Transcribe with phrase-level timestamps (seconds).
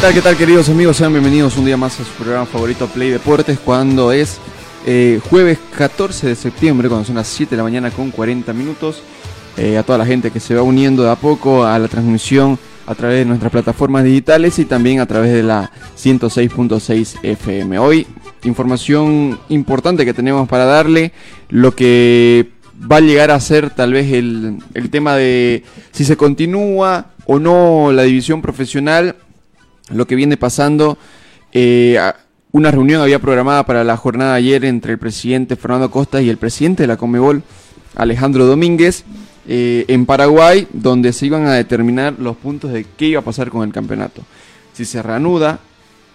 [0.00, 0.96] Tal, qué tal queridos amigos?
[0.96, 4.38] Sean bienvenidos un día más a su programa favorito Play Deportes cuando es
[4.86, 9.02] eh, jueves 14 de septiembre, cuando son las 7 de la mañana con 40 minutos.
[9.58, 12.58] Eh, a toda la gente que se va uniendo de a poco a la transmisión
[12.86, 17.78] a través de nuestras plataformas digitales y también a través de la 106.6 FM.
[17.78, 18.06] Hoy,
[18.44, 21.12] información importante que tenemos para darle,
[21.50, 22.48] lo que
[22.90, 25.62] va a llegar a ser tal vez el, el tema de
[25.92, 29.16] si se continúa o no la división profesional,
[29.90, 30.98] lo que viene pasando.
[31.52, 31.98] Eh,
[32.52, 36.28] una reunión había programada para la jornada de ayer entre el presidente Fernando Costa y
[36.28, 37.42] el presidente de la Comebol,
[37.94, 39.04] Alejandro Domínguez,
[39.46, 43.50] eh, en Paraguay, donde se iban a determinar los puntos de qué iba a pasar
[43.50, 44.22] con el campeonato.
[44.72, 45.60] Si se reanuda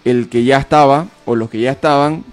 [0.04, 2.24] el que ya estaba o los que ya estaban,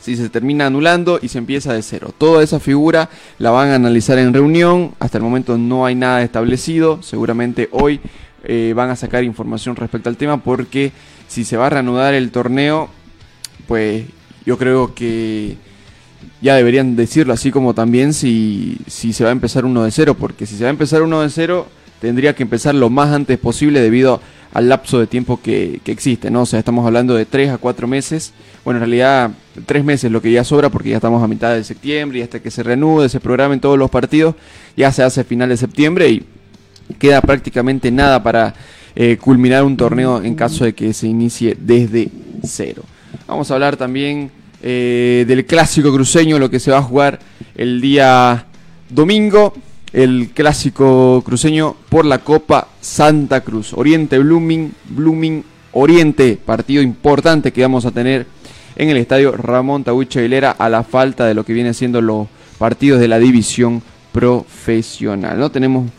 [0.00, 2.12] si se termina anulando y se empieza de cero.
[2.16, 4.94] Toda esa figura la van a analizar en reunión.
[4.98, 7.02] Hasta el momento no hay nada establecido.
[7.02, 8.00] Seguramente hoy
[8.44, 10.92] eh, van a sacar información respecto al tema porque
[11.28, 12.88] si se va a reanudar el torneo,
[13.66, 14.04] pues
[14.44, 15.56] yo creo que
[16.40, 20.14] ya deberían decirlo así como también si, si se va a empezar uno de cero,
[20.14, 21.66] porque si se va a empezar uno de cero,
[22.00, 24.20] tendría que empezar lo más antes posible debido
[24.52, 26.42] al lapso de tiempo que, que existe, ¿no?
[26.42, 28.32] O sea, estamos hablando de tres a cuatro meses,
[28.64, 29.30] bueno, en realidad
[29.66, 32.40] tres meses lo que ya sobra porque ya estamos a mitad de septiembre y hasta
[32.40, 34.34] que se reanude, se programen todos los partidos,
[34.76, 36.24] ya se hace final de septiembre y
[36.98, 38.54] queda prácticamente nada para
[38.94, 42.08] eh, culminar un torneo en caso de que se inicie desde
[42.42, 42.82] cero.
[43.26, 44.30] Vamos a hablar también
[44.62, 47.18] eh, del clásico cruceño, lo que se va a jugar
[47.54, 48.46] el día
[48.88, 49.54] domingo,
[49.92, 53.72] el clásico cruceño por la Copa Santa Cruz.
[53.72, 58.26] Oriente Blooming, Blooming Oriente, partido importante que vamos a tener
[58.76, 62.28] en el estadio Ramón Tahuicho Aguilera a la falta de lo que viene siendo los
[62.58, 65.38] partidos de la división profesional.
[65.38, 65.50] ¿no?
[65.50, 65.90] Tenemos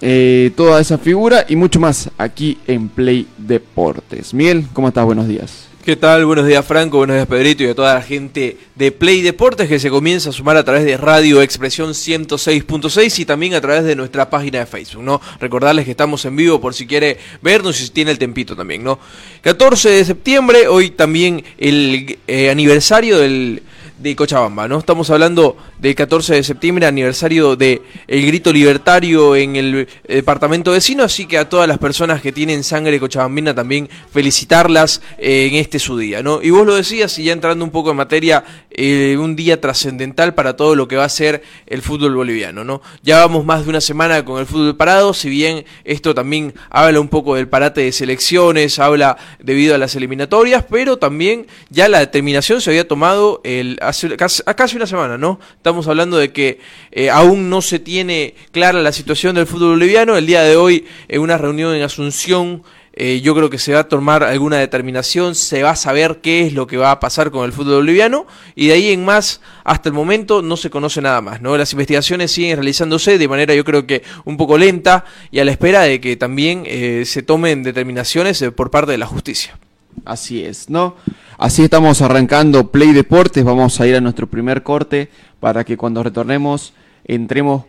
[0.00, 4.34] eh, toda esa figura y mucho más aquí en Play Deportes.
[4.34, 5.04] Miguel, ¿cómo estás?
[5.04, 5.66] Buenos días.
[5.86, 6.26] ¿Qué tal?
[6.26, 9.78] Buenos días Franco, buenos días Pedrito y a toda la gente de Play Deportes que
[9.78, 13.94] se comienza a sumar a través de Radio Expresión 106.6 y también a través de
[13.94, 15.20] nuestra página de Facebook, ¿no?
[15.38, 18.82] Recordarles que estamos en vivo por si quiere vernos y si tiene el tempito también,
[18.82, 18.98] ¿no?
[19.42, 23.62] 14 de septiembre, hoy también el eh, aniversario del
[23.98, 24.78] de Cochabamba, ¿no?
[24.78, 31.02] Estamos hablando del 14 de septiembre, aniversario de el grito libertario en el departamento vecino,
[31.02, 35.78] así que a todas las personas que tienen sangre cochabambina también felicitarlas eh, en este
[35.78, 36.42] su día, ¿no?
[36.42, 40.34] Y vos lo decías, y ya entrando un poco en materia, eh, un día trascendental
[40.34, 42.82] para todo lo que va a ser el fútbol boliviano, ¿no?
[43.02, 47.00] Ya vamos más de una semana con el fútbol parado, si bien esto también habla
[47.00, 52.00] un poco del parate de selecciones, habla debido a las eliminatorias, pero también ya la
[52.00, 55.40] determinación se había tomado el hace casi, casi una semana, ¿no?
[55.56, 56.60] Estamos hablando de que
[56.92, 60.16] eh, aún no se tiene clara la situación del fútbol boliviano.
[60.16, 62.62] El día de hoy, en una reunión en Asunción,
[62.98, 66.46] eh, yo creo que se va a tomar alguna determinación, se va a saber qué
[66.46, 69.42] es lo que va a pasar con el fútbol boliviano y de ahí en más,
[69.64, 71.58] hasta el momento no se conoce nada más, ¿no?
[71.58, 75.50] Las investigaciones siguen realizándose de manera yo creo que un poco lenta y a la
[75.50, 79.58] espera de que también eh, se tomen determinaciones eh, por parte de la justicia.
[80.04, 80.96] Así es, ¿no?
[81.38, 83.44] Así estamos arrancando Play Deportes.
[83.44, 86.72] Vamos a ir a nuestro primer corte para que cuando retornemos
[87.04, 87.64] entremos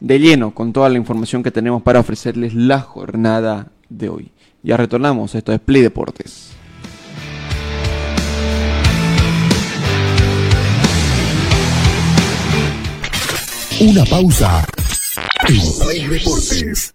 [0.00, 4.32] de lleno con toda la información que tenemos para ofrecerles la jornada de hoy.
[4.62, 6.50] Ya retornamos, esto es Play Deportes.
[13.80, 14.64] Una pausa.
[15.46, 16.94] Play Deportes.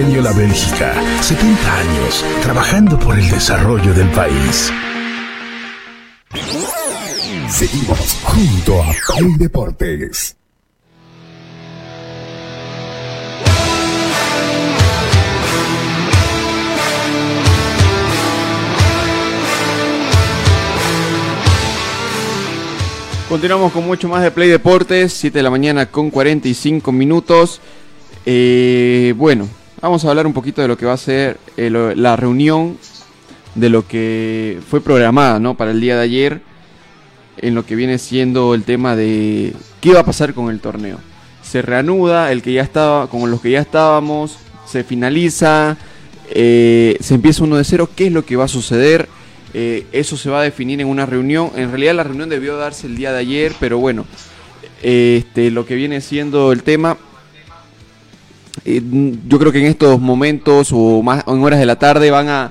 [0.00, 4.72] Ingenio La Bélgica, 70 años trabajando por el desarrollo del país.
[7.50, 10.36] Seguimos junto a Play Deportes.
[23.28, 27.60] Continuamos con mucho más de Play Deportes, 7 de la mañana con 45 minutos.
[28.24, 29.46] Eh, bueno,
[29.80, 32.76] vamos a hablar un poquito de lo que va a ser eh, la reunión
[33.54, 35.56] de lo que fue programada ¿no?
[35.56, 36.40] para el día de ayer,
[37.38, 40.98] en lo que viene siendo el tema de qué va a pasar con el torneo.
[41.42, 45.76] Se reanuda el que ya estaba, con los que ya estábamos, se finaliza,
[46.30, 49.08] eh, se empieza uno de cero, qué es lo que va a suceder.
[49.52, 51.50] Eh, eso se va a definir en una reunión.
[51.56, 54.06] En realidad la reunión debió darse el día de ayer, pero bueno,
[54.82, 56.98] este, lo que viene siendo el tema,
[58.64, 58.82] eh,
[59.26, 62.28] yo creo que en estos momentos o más o en horas de la tarde van
[62.28, 62.50] a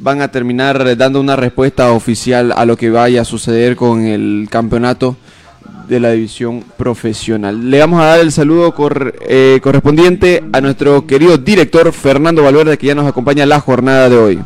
[0.00, 4.46] van a terminar dando una respuesta oficial a lo que vaya a suceder con el
[4.50, 5.16] campeonato
[5.88, 7.70] de la división profesional.
[7.70, 12.78] Le vamos a dar el saludo cor- eh, correspondiente a nuestro querido director Fernando Valverde
[12.78, 14.42] que ya nos acompaña la jornada de hoy.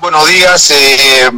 [0.00, 0.70] Buenos días.
[0.70, 1.30] eh,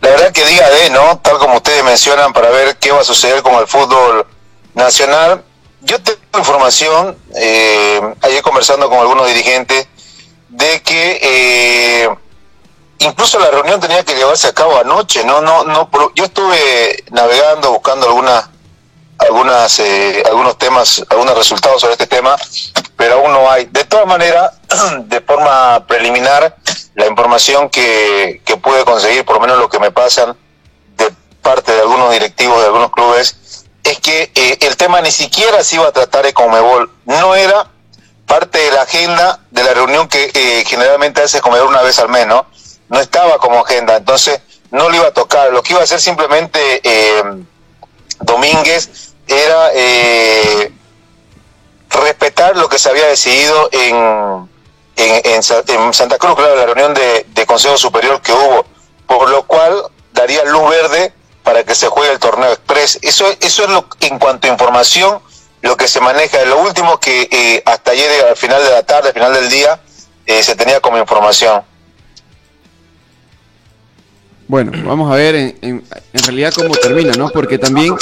[0.00, 1.18] la verdad que día de, ¿no?
[1.18, 4.26] Tal como ustedes mencionan, para ver qué va a suceder con el fútbol
[4.74, 5.42] nacional.
[5.80, 9.86] Yo tengo información, eh, ayer conversando con algunos dirigentes,
[10.48, 12.08] de que eh,
[12.98, 15.24] incluso la reunión tenía que llevarse a cabo anoche.
[15.24, 15.88] No, no, no.
[16.14, 18.48] Yo estuve navegando, buscando algunas,
[19.18, 22.36] algunas, eh, algunos temas, algunos resultados sobre este tema,
[22.96, 23.66] pero aún no hay.
[23.66, 24.52] De todas maneras,
[25.04, 26.56] de forma preliminar,
[26.96, 30.36] la información que, que pude conseguir, por lo menos lo que me pasan
[30.96, 35.62] de parte de algunos directivos de algunos clubes, es que eh, el tema ni siquiera
[35.64, 36.90] se iba a tratar de Comebol.
[37.04, 37.70] No era
[38.26, 42.08] parte de la agenda de la reunión que eh, generalmente hace Comebol una vez al
[42.08, 42.46] mes, ¿no?
[42.88, 44.40] No estaba como agenda, entonces
[44.70, 45.50] no le iba a tocar.
[45.52, 47.22] Lo que iba a hacer simplemente eh,
[48.20, 50.72] Domínguez era eh,
[51.90, 54.48] respetar lo que se había decidido en,
[54.96, 58.66] en, en Sa- en Santa Cruz, claro, la reunión de Consejo Superior que hubo,
[59.06, 59.82] por lo cual
[60.12, 61.12] daría luz verde
[61.48, 62.98] para que se juegue el torneo express.
[63.00, 65.18] Eso, eso es lo en cuanto a información,
[65.62, 66.44] lo que se maneja.
[66.44, 69.80] Lo último que eh, hasta ayer, al final de la tarde, al final del día,
[70.26, 71.62] eh, se tenía como información.
[74.46, 77.30] Bueno, vamos a ver en, realidad cómo termina, ¿no?
[77.30, 77.96] Porque también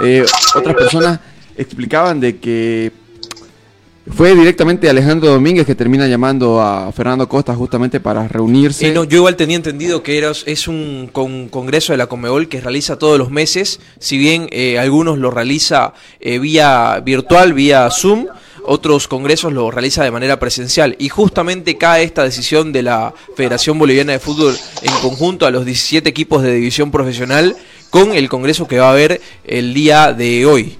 [0.00, 1.20] eh, otras personas
[1.56, 2.90] explicaban de que
[4.14, 8.88] fue directamente Alejandro Domínguez que termina llamando a Fernando Costa justamente para reunirse.
[8.88, 12.48] Eh, no, yo igual tenía entendido que era, es un con- congreso de la Comebol
[12.48, 17.88] que realiza todos los meses, si bien eh, algunos lo realiza eh, vía virtual, vía
[17.90, 18.26] Zoom,
[18.64, 20.94] otros congresos lo realiza de manera presencial.
[20.98, 25.64] Y justamente cae esta decisión de la Federación Boliviana de Fútbol en conjunto a los
[25.64, 27.56] 17 equipos de división profesional
[27.90, 30.76] con el congreso que va a haber el día de hoy.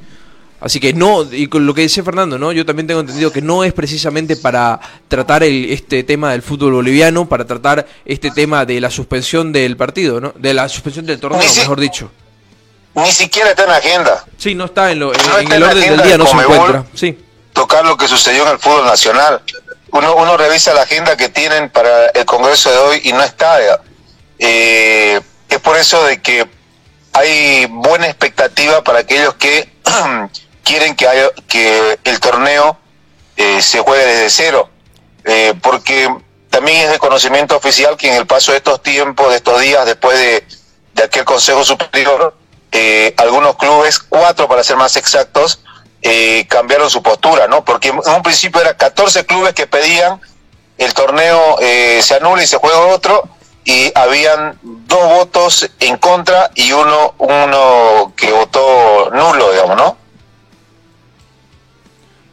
[0.60, 2.50] Así que no, y con lo que dice Fernando, ¿no?
[2.50, 6.72] Yo también tengo entendido que no es precisamente para tratar el, este tema del fútbol
[6.72, 10.32] boliviano, para tratar este tema de la suspensión del partido, ¿no?
[10.36, 12.10] De la suspensión del torneo, si- mejor dicho.
[12.96, 14.24] Ni siquiera está en la agenda.
[14.36, 16.84] Sí, no está en, lo, en, No en el orden del día, no se encuentra.
[16.94, 17.16] Sí.
[17.52, 19.40] tocar lo que sucedió en el fútbol nacional.
[19.92, 23.58] Uno, uno revisa la agenda que tienen para el Congreso de hoy y no está.
[24.40, 26.46] Eh, es por eso de que
[27.12, 29.68] hay buena expectativa para aquellos que
[30.68, 32.76] quieren que, haya, que el torneo
[33.36, 34.68] eh, se juegue desde cero.
[35.24, 36.08] Eh, porque
[36.50, 39.86] también es de conocimiento oficial que en el paso de estos tiempos, de estos días,
[39.86, 40.44] después de,
[41.02, 42.36] aquel Consejo Superior,
[42.70, 45.60] eh, algunos clubes, cuatro para ser más exactos,
[46.02, 47.64] eh, cambiaron su postura, ¿no?
[47.64, 50.20] Porque en un principio eran 14 clubes que pedían
[50.76, 53.28] el torneo eh, se anula y se juega otro,
[53.64, 59.96] y habían dos votos en contra y uno, uno que votó nulo, digamos, ¿no?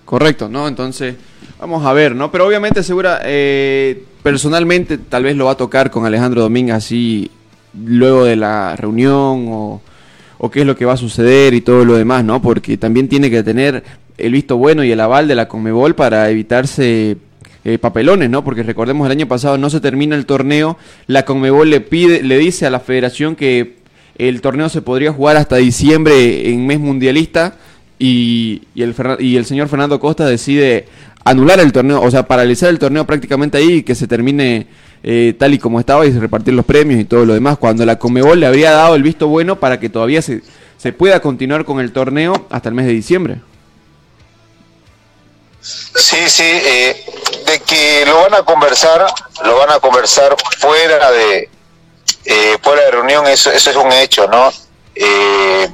[0.05, 0.67] Correcto, ¿no?
[0.67, 1.15] Entonces,
[1.59, 2.31] vamos a ver, ¿no?
[2.31, 7.31] Pero obviamente, segura, eh, personalmente, tal vez lo va a tocar con Alejandro Domínguez así
[7.83, 9.81] luego de la reunión o,
[10.51, 12.39] qué es lo que va a suceder y todo lo demás, ¿no?
[12.39, 13.83] Porque también tiene que tener
[14.15, 17.17] el visto bueno y el aval de la Conmebol para evitarse
[17.63, 18.43] eh, papelones, ¿no?
[18.43, 22.37] Porque recordemos el año pasado no se termina el torneo, la Conmebol le pide, le
[22.37, 23.77] dice a la Federación que
[24.19, 27.55] el torneo se podría jugar hasta diciembre en mes mundialista
[27.97, 30.87] y, el, y el señor Fernando Costa decide
[31.23, 34.67] anular el torneo, o sea, paralizar el torneo prácticamente ahí y que se termine
[35.03, 37.97] eh, tal y como estaba y repartir los premios y todo lo demás, cuando la
[37.97, 40.41] Comebol le habría dado el visto bueno para que todavía se,
[40.77, 43.41] se pueda continuar con el torneo hasta el mes de diciembre.
[45.61, 47.05] Sí, sí, eh,
[47.47, 49.05] de que lo van a conversar,
[49.43, 51.49] lo van a conversar fuera de
[52.25, 54.51] eh, fuera de reunión, eso, eso es un hecho, ¿no?
[54.93, 55.67] Eh,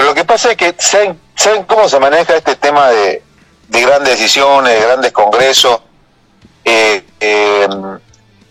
[0.00, 1.20] pero lo que pasa es que saben,
[1.66, 3.22] cómo se maneja este tema de,
[3.68, 5.78] de grandes decisiones, de grandes congresos,
[6.64, 7.68] eh, eh,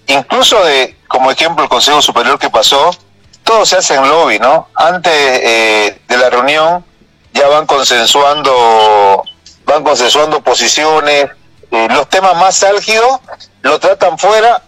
[0.06, 2.92] incluso de, como ejemplo, el Consejo Superior que pasó,
[3.44, 4.68] todo se hace en lobby, ¿no?
[4.76, 6.86] Antes eh, de la reunión
[7.34, 9.24] ya van consensuando,
[9.66, 11.32] van consensuando posiciones,
[11.72, 13.22] eh, los temas más álgidos
[13.64, 14.62] lo tratan fuera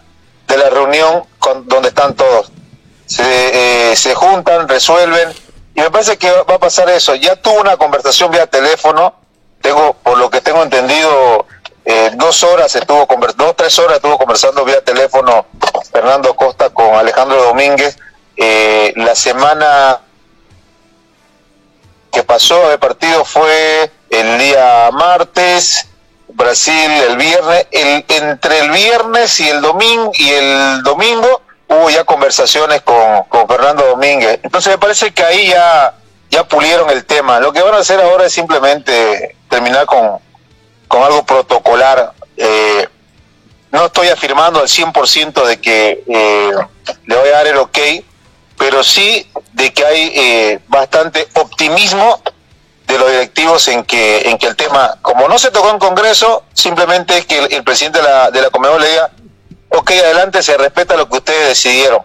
[0.48, 2.50] de la reunión con, donde están todos.
[3.06, 5.32] Se, se juntan, resuelven,
[5.74, 7.14] y me parece que va a pasar eso.
[7.14, 9.14] Ya tuvo una conversación vía teléfono,
[9.60, 11.46] tengo, por lo que tengo entendido,
[11.84, 15.46] eh, dos horas estuvo dos tres horas estuvo conversando vía teléfono
[15.90, 17.96] Fernando Costa con Alejandro Domínguez
[18.36, 20.00] Eh, la semana
[22.12, 25.86] que pasó el partido fue el día martes
[26.28, 32.04] Brasil el viernes el, entre el viernes y el domingo y el domingo hubo ya
[32.04, 35.94] conversaciones con, con Fernando Domínguez entonces me parece que ahí ya
[36.30, 40.20] ya pulieron el tema lo que van a hacer ahora es simplemente terminar con
[40.92, 42.12] con algo protocolar.
[42.36, 42.86] Eh,
[43.70, 46.50] no estoy afirmando al 100% de que eh,
[47.06, 47.78] le voy a dar el ok,
[48.58, 52.20] pero sí de que hay eh, bastante optimismo
[52.86, 56.44] de los directivos en que en que el tema, como no se tocó en Congreso,
[56.52, 59.10] simplemente es que el, presidente de la, de la Conmebol le diga,
[59.72, 62.02] ok, adelante, se respeta lo que ustedes decidieron.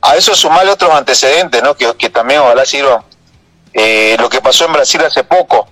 [0.00, 1.76] A eso sumarle otros antecedentes, ¿no?
[1.76, 3.02] que, también ojalá sirvan.
[3.74, 5.68] Eh, lo que pasó en Brasil hace poco,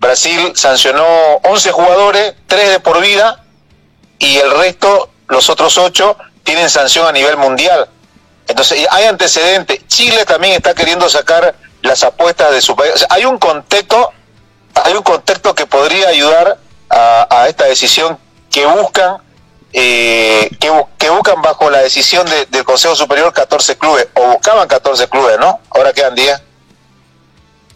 [0.00, 1.04] Brasil sancionó
[1.44, 3.44] 11 jugadores, 3 de por vida,
[4.18, 7.88] y el resto, los otros 8, tienen sanción a nivel mundial.
[8.46, 9.86] Entonces, hay antecedentes.
[9.86, 13.06] Chile también está queriendo sacar las apuestas de su país.
[13.10, 14.12] Hay un contexto,
[14.74, 18.18] hay un contexto que podría ayudar a, a esta decisión
[18.50, 19.18] que buscan,
[19.72, 24.66] eh, que, que buscan bajo la decisión de- del Consejo Superior 14 clubes, o buscaban
[24.68, 25.60] 14 clubes, ¿no?
[25.70, 26.42] Ahora quedan 10.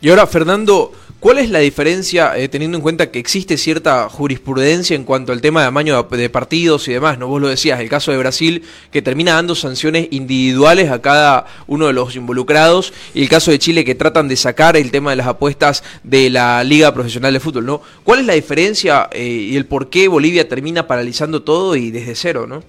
[0.01, 4.97] Y ahora, Fernando, ¿cuál es la diferencia, eh, teniendo en cuenta que existe cierta jurisprudencia
[4.97, 7.17] en cuanto al tema de amaño de partidos y demás?
[7.17, 7.29] ¿no?
[7.29, 11.87] Vos lo decías, el caso de Brasil, que termina dando sanciones individuales a cada uno
[11.87, 15.17] de los involucrados, y el caso de Chile, que tratan de sacar el tema de
[15.17, 17.83] las apuestas de la Liga Profesional de Fútbol, ¿no?
[18.02, 22.17] ¿Cuál es la diferencia eh, y el por qué Bolivia termina paralizando todo y desde
[22.17, 22.64] cero, ¿no?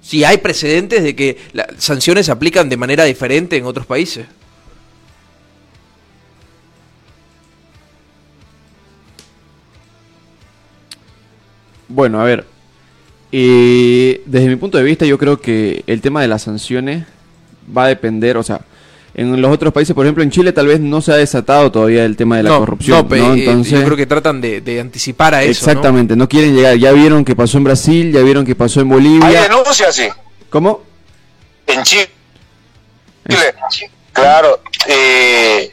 [0.00, 4.26] Si hay precedentes de que las sanciones se aplican de manera diferente en otros países.
[11.94, 12.44] Bueno, a ver.
[13.32, 17.04] eh, desde mi punto de vista, yo creo que el tema de las sanciones
[17.76, 18.60] va a depender, o sea,
[19.14, 22.04] en los otros países, por ejemplo, en Chile tal vez no se ha desatado todavía
[22.06, 23.06] el tema de la no, corrupción.
[23.10, 23.34] no, ¿no?
[23.34, 25.50] eh, Entonces, yo creo que tratan de, de anticipar a eso.
[25.50, 26.26] exactamente, ¿no?
[26.28, 26.76] quieren llegar.
[26.76, 29.42] Ya vieron que pasó en Brasil, ya vieron que pasó en Hay Bolivia.
[29.42, 30.08] denuncias, sí.
[30.48, 30.82] ¿Cómo?
[31.66, 32.08] En Chile.
[34.12, 34.60] Claro.
[34.88, 35.72] Eh,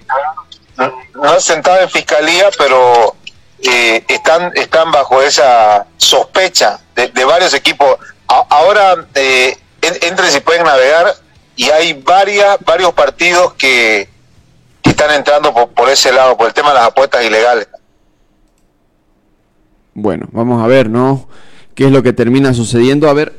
[0.78, 3.16] no no han sentado en fiscalía, pero
[3.64, 7.98] eh, están, están bajo esa sospecha de, varios equipos.
[8.28, 11.14] Ahora eh, en- entren si pueden navegar
[11.56, 14.08] y hay varias, varios partidos que,
[14.82, 17.68] que están entrando por, por ese lado, por el tema de las apuestas ilegales.
[19.94, 21.28] Bueno, vamos a ver, ¿no?
[21.76, 23.10] ¿Qué es lo que termina sucediendo?
[23.10, 23.34] A ver.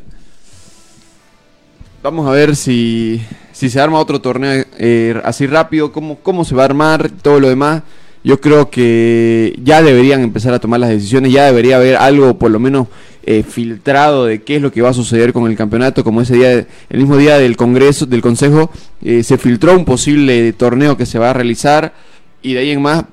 [2.03, 6.55] Vamos a ver si, si se arma otro torneo eh, así rápido, cómo, cómo se
[6.55, 7.83] va a armar, todo lo demás.
[8.23, 12.50] Yo creo que ya deberían empezar a tomar las decisiones, ya debería haber algo por
[12.50, 12.89] lo menos
[13.23, 16.35] eh, filtrado de qué es lo que va a suceder con el campeonato, como ese
[16.35, 18.71] día, el mismo día del Congreso, del Consejo,
[19.03, 21.95] eh, se filtró un posible torneo que se va a realizar
[22.43, 23.05] y de ahí en más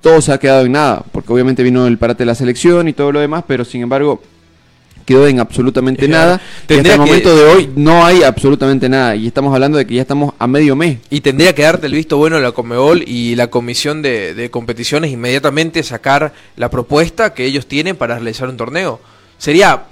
[0.00, 2.92] todo se ha quedado en nada, porque obviamente vino el parate de la selección y
[2.92, 4.22] todo lo demás, pero sin embargo
[5.08, 6.40] quedó en absolutamente nada.
[6.68, 9.16] Y hasta el que- momento de hoy no hay absolutamente nada.
[9.16, 10.98] Y estamos hablando de que ya estamos a medio mes.
[11.10, 15.10] Y tendría que darte el visto bueno la Conmebol y la Comisión de, de Competiciones
[15.10, 19.00] inmediatamente sacar la propuesta que ellos tienen para realizar un torneo.
[19.38, 19.84] Sería,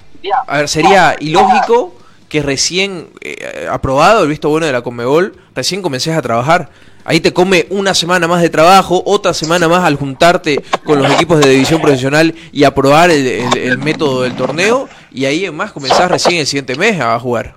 [0.47, 1.95] a ver, sería ilógico
[2.29, 6.69] que recién eh, aprobado el visto bueno de la Conmebol, recién comences a trabajar.
[7.05, 11.09] Ahí te come una semana más de trabajo, otra semana más al juntarte con los
[11.13, 14.89] equipos de división profesional y aprobar el, el- el método del torneo.
[15.17, 17.55] Y ahí en más comenzás recién el siguiente mes a jugar.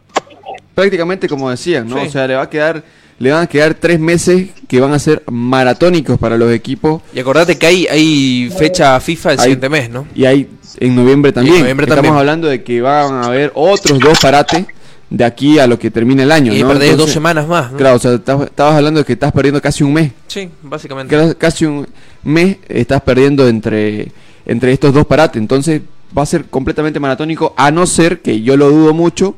[0.74, 2.00] Prácticamente como decían, ¿no?
[2.00, 2.06] Sí.
[2.06, 2.82] O sea, le va a quedar,
[3.18, 7.02] le van a quedar tres meses que van a ser maratónicos para los equipos.
[7.12, 10.06] Y acordate que hay, hay fecha FIFA el Hay- siguiente mes, ¿no?
[10.14, 10.48] Y hay
[10.78, 11.58] en noviembre también.
[11.60, 12.18] noviembre Estamos también.
[12.18, 14.64] hablando de que van a haber otros dos parates
[15.10, 16.54] de aquí a lo que termine el año.
[16.54, 16.68] Y ¿no?
[16.68, 17.76] perdés dos semanas más, ¿no?
[17.78, 20.12] Claro, o sea, estabas hablando de que estás perdiendo casi un mes.
[20.28, 21.14] Sí, básicamente.
[21.14, 21.86] Ca- Casi un
[22.22, 24.12] mes estás perdiendo entre,
[24.46, 25.40] entre estos dos parates.
[25.42, 25.82] Entonces
[26.16, 29.34] va a ser completamente maratónico, a no ser que yo lo dudo mucho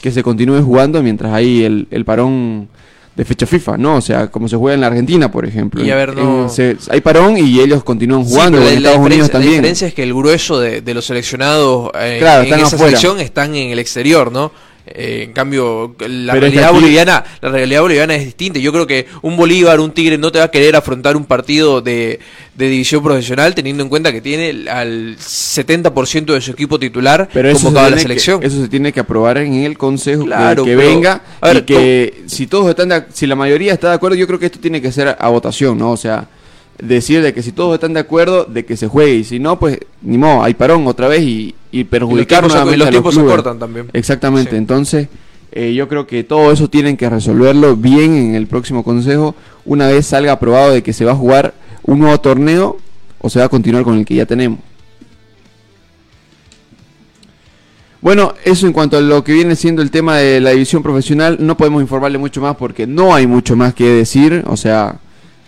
[0.00, 2.68] que se continúe jugando mientras hay el, el parón
[3.14, 3.96] de fecha FIFA, ¿no?
[3.96, 5.84] O sea, como se juega en la Argentina, por ejemplo.
[5.84, 8.96] Y a ver, no- En- se- hay parón y ellos continúan jugando en la, Estados
[8.98, 9.52] Unidos diferencia, la también.
[9.52, 12.84] diferencia es que el grueso de, de los seleccionados eh, Claro, en esa afuera.
[12.86, 14.50] selección están en el exterior, ¿no?
[14.94, 18.58] Eh, en cambio, la Pero realidad aquí- boliviana, la realidad boliviana es distinta.
[18.58, 21.80] Yo creo que un Bolívar, un Tigre, no te va a querer afrontar un partido
[21.80, 22.20] de,
[22.54, 27.52] de división profesional teniendo en cuenta que tiene al 70% de su equipo titular Pero
[27.54, 28.42] convocado a la que, selección.
[28.42, 31.56] eso se tiene que aprobar en el consejo que- Claro, que, pero- venga a ver,
[31.58, 34.46] y que si todos están de si la mayoría está de acuerdo, yo creo que
[34.46, 35.92] esto tiene que ser a votación, ¿no?
[35.92, 36.26] O sea,
[36.88, 39.58] decir de que si todos están de acuerdo de que se juegue y si no,
[39.58, 43.14] pues ni modo, hay parón otra vez y, y perjudicar tiempos se- los a tiempos
[43.14, 43.86] se cortan también.
[43.92, 44.56] Exactamente, Sí.
[44.56, 45.08] entonces
[45.52, 49.34] eh, yo creo que todo eso tienen que resolverlo bien en el próximo consejo
[49.64, 52.78] una vez salga aprobado de que se va a jugar un nuevo torneo
[53.20, 54.58] o se va a continuar con el que ya tenemos.
[58.00, 61.36] Bueno, eso en cuanto a lo que viene siendo el tema de la división profesional,
[61.38, 64.96] no podemos informarle mucho más porque no hay mucho más que decir, o sea,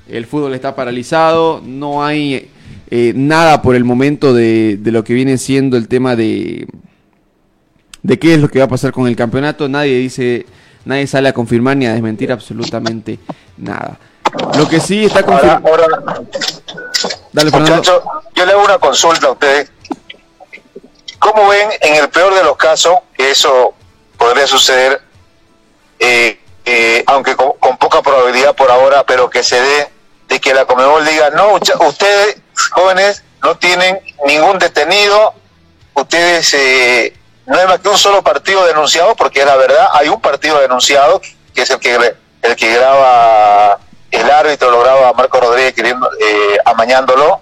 [0.09, 2.51] el fútbol está paralizado, no hay
[2.91, 6.67] eh, nada por el momento de, de lo que viene siendo el tema de,
[8.03, 10.47] de qué es lo que va a pasar con el campeonato, nadie dice,
[10.85, 13.19] nadie sale a confirmar ni a desmentir absolutamente
[13.57, 13.99] nada.
[14.59, 15.67] Lo que sí está confirmado...
[15.69, 15.87] ahora
[17.33, 18.03] Dale, muchachos,
[18.35, 19.71] yo le hago una consulta a ustedes.
[21.19, 23.75] ¿Cómo ven en el peor de los casos que eso
[24.17, 25.01] podría suceder,
[25.99, 29.89] eh, eh, aunque con, con poca probabilidad por ahora, pero que se dé
[30.29, 32.37] de que la Comebol diga, no, ustedes
[32.71, 35.35] jóvenes no tienen ningún detenido,
[35.95, 40.09] ustedes eh, no hay más que un solo partido denunciado, porque es la verdad, hay
[40.09, 41.21] un partido denunciado,
[41.55, 43.79] que es el que, el que graba
[44.11, 47.41] el árbitro, lo graba Marco Rodríguez queriendo, eh, amañándolo,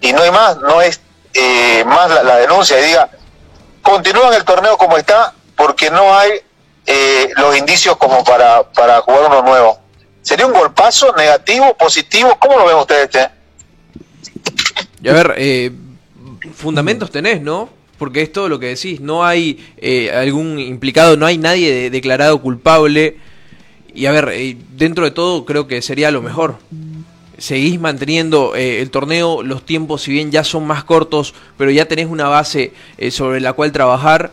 [0.00, 1.00] y no hay más, no es
[1.34, 3.10] eh, más la, la denuncia, y diga,
[3.82, 6.42] continúan el torneo como está, porque no hay
[6.86, 9.78] eh, los indicios como para, para jugar uno nuevo.
[10.26, 12.36] ¿Sería un golpazo negativo, positivo?
[12.40, 13.10] ¿Cómo lo ven ustedes?
[15.00, 15.70] Y a ver, eh,
[16.52, 17.70] fundamentos tenés, ¿no?
[17.96, 21.90] Porque es todo lo que decís, no hay eh, algún implicado, no hay nadie de-
[21.90, 23.18] declarado culpable.
[23.94, 26.56] Y a ver, eh, dentro de todo creo que sería lo mejor.
[27.38, 31.86] Seguís manteniendo eh, el torneo, los tiempos si bien ya son más cortos, pero ya
[31.86, 34.32] tenés una base eh, sobre la cual trabajar.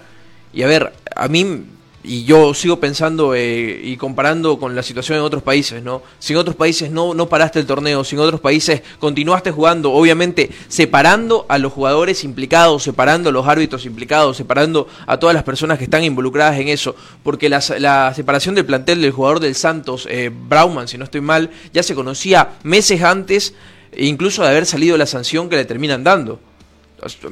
[0.53, 1.65] Y a ver, a mí,
[2.03, 6.01] y yo sigo pensando eh, y comparando con la situación en otros países, ¿no?
[6.19, 9.93] Si en otros países no, no paraste el torneo, si en otros países continuaste jugando,
[9.93, 15.43] obviamente separando a los jugadores implicados, separando a los árbitros implicados, separando a todas las
[15.43, 19.55] personas que están involucradas en eso, porque la, la separación del plantel del jugador del
[19.55, 23.53] Santos, eh, Brauman, si no estoy mal, ya se conocía meses antes,
[23.93, 26.39] e incluso de haber salido la sanción que le terminan dando.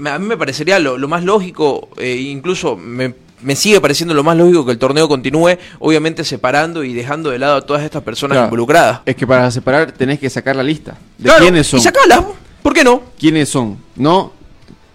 [0.05, 4.23] A mí me parecería lo, lo más lógico, eh, incluso me, me sigue pareciendo lo
[4.23, 8.03] más lógico que el torneo continúe, obviamente separando y dejando de lado a todas estas
[8.03, 8.45] personas Claro.
[8.47, 9.01] involucradas.
[9.05, 11.79] Es que para separar tenés que sacar la lista de Claro, quiénes son.
[11.79, 12.23] Y sacala,
[12.61, 13.01] ¿por qué no?
[13.19, 14.33] quiénes son, ¿no?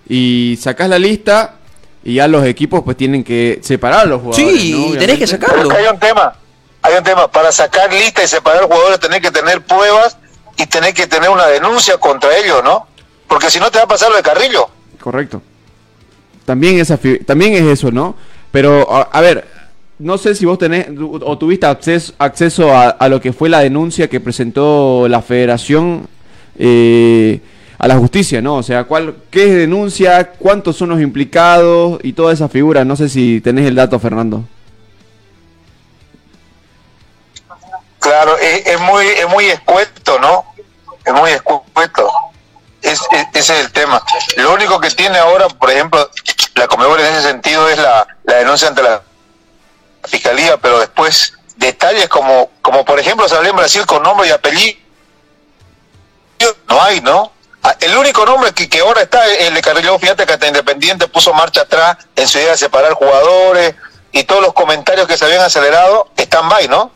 [0.09, 1.57] Y sacás la lista
[2.05, 4.53] y ya los equipos pues tienen que separar a los jugadores.
[4.61, 5.71] Sí, tenés que sacarlo.
[5.75, 6.35] Hay un tema,
[6.83, 7.29] hay un tema.
[7.31, 10.17] Para sacar lista y separar jugadores tenés que tener pruebas
[10.57, 12.87] y tenés que tener una denuncia contra ellos, ¿no?
[13.27, 14.69] Porque si no te va a pasar lo de Carrillo.
[15.01, 15.43] Correcto.
[16.45, 18.15] También, esa también es eso, ¿no?
[18.57, 19.47] Pero, a, ver,
[19.99, 23.61] no sé si vos tenés o tuviste acceso, acceso a, a lo que fue la
[23.61, 26.09] denuncia que presentó la federación
[26.59, 27.39] eh,
[27.77, 28.55] a la justicia, ¿no?
[28.55, 30.33] O sea, ¿cuál, ¿qué es denuncia?
[30.39, 32.01] ¿Cuántos son los implicados?
[32.03, 32.83] Y toda esa figura.
[32.83, 34.43] No sé si tenés el dato, Fernando.
[37.99, 40.47] Claro, es, es muy es muy escueto, ¿no?
[41.05, 42.11] Es muy escueto.
[42.87, 44.03] Es, es- ese es el tema.
[44.37, 46.09] Lo único que tiene ahora, por ejemplo,
[46.55, 49.03] la Comebol en ese sentido es la, la denuncia ante la
[50.05, 54.77] fiscalía, pero después detalles como, como por ejemplo salió en Brasil con nombre y apellido,
[56.69, 57.33] no hay, ¿no?
[57.63, 60.47] Ah, El único nombre que, que ahora está es el de Carrillo, fíjate que hasta
[60.47, 63.75] Independiente puso marcha atrás en su idea de separar jugadores
[64.13, 66.93] y todos los comentarios que se habían acelerado están by, ¿no?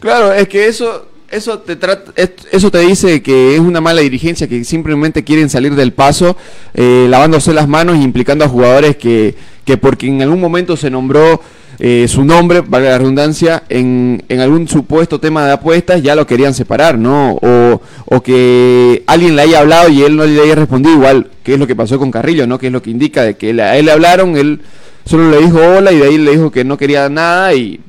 [0.00, 4.02] Claro, es que eso, Eso te trata, es- eso te dice que es una mala
[4.02, 6.36] dirigencia, que simplemente quieren salir del paso,
[6.74, 11.40] eh, lavándose las manos, implicando a jugadores que, que porque en algún momento se nombró
[11.80, 16.54] eh, su nombre, valga la redundancia, en, algún supuesto tema de apuestas, ya lo querían
[16.54, 17.32] separar, ¿no?
[17.42, 21.54] O, o que alguien le haya hablado y él no le haya respondido igual, que
[21.54, 22.60] es lo que pasó con Carrillo, ¿no?
[22.60, 24.60] Que es lo que indica de que a él le hablaron, él
[25.04, 27.80] solo le dijo hola y de ahí le dijo que no quería nada y,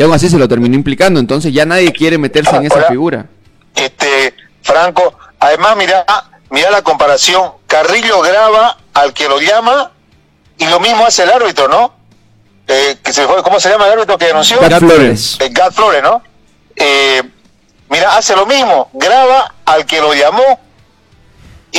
[0.00, 1.20] y aún así se lo terminó implicando.
[1.20, 3.26] Entonces ya nadie quiere meterse en esa figura.
[3.74, 5.14] este Franco.
[5.38, 6.06] Además, mira,
[6.48, 7.52] mira la comparación.
[7.66, 9.92] Carrillo graba al que lo llama
[10.56, 11.92] y lo mismo hace el árbitro, ¿no?
[12.66, 14.58] Eh, que se fue, ¿Cómo se llama el árbitro que denunció?
[14.58, 15.36] Gat Flores.
[15.38, 16.22] Eh, Gat Flores, ¿no?
[16.76, 17.22] Eh,
[17.90, 18.88] mira, hace lo mismo.
[18.94, 20.60] Graba al que lo llamó
[21.72, 21.78] y,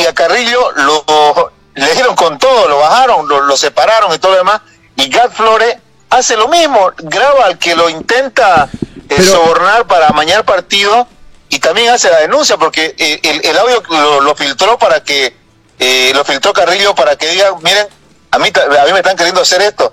[0.00, 1.04] y a Carrillo lo,
[1.74, 4.60] le dieron con todo, lo bajaron, lo, lo separaron y todo lo demás.
[4.94, 5.78] Y Gat Flores
[6.10, 11.06] hace lo mismo, graba al que lo intenta eh, Pero- sobornar para amañar partido
[11.48, 15.34] y también hace la denuncia porque eh, el, el audio lo, lo filtró para que
[15.78, 17.86] eh, lo filtró Carrillo para que digan, miren,
[18.30, 19.92] a mí, a mí me están queriendo hacer esto.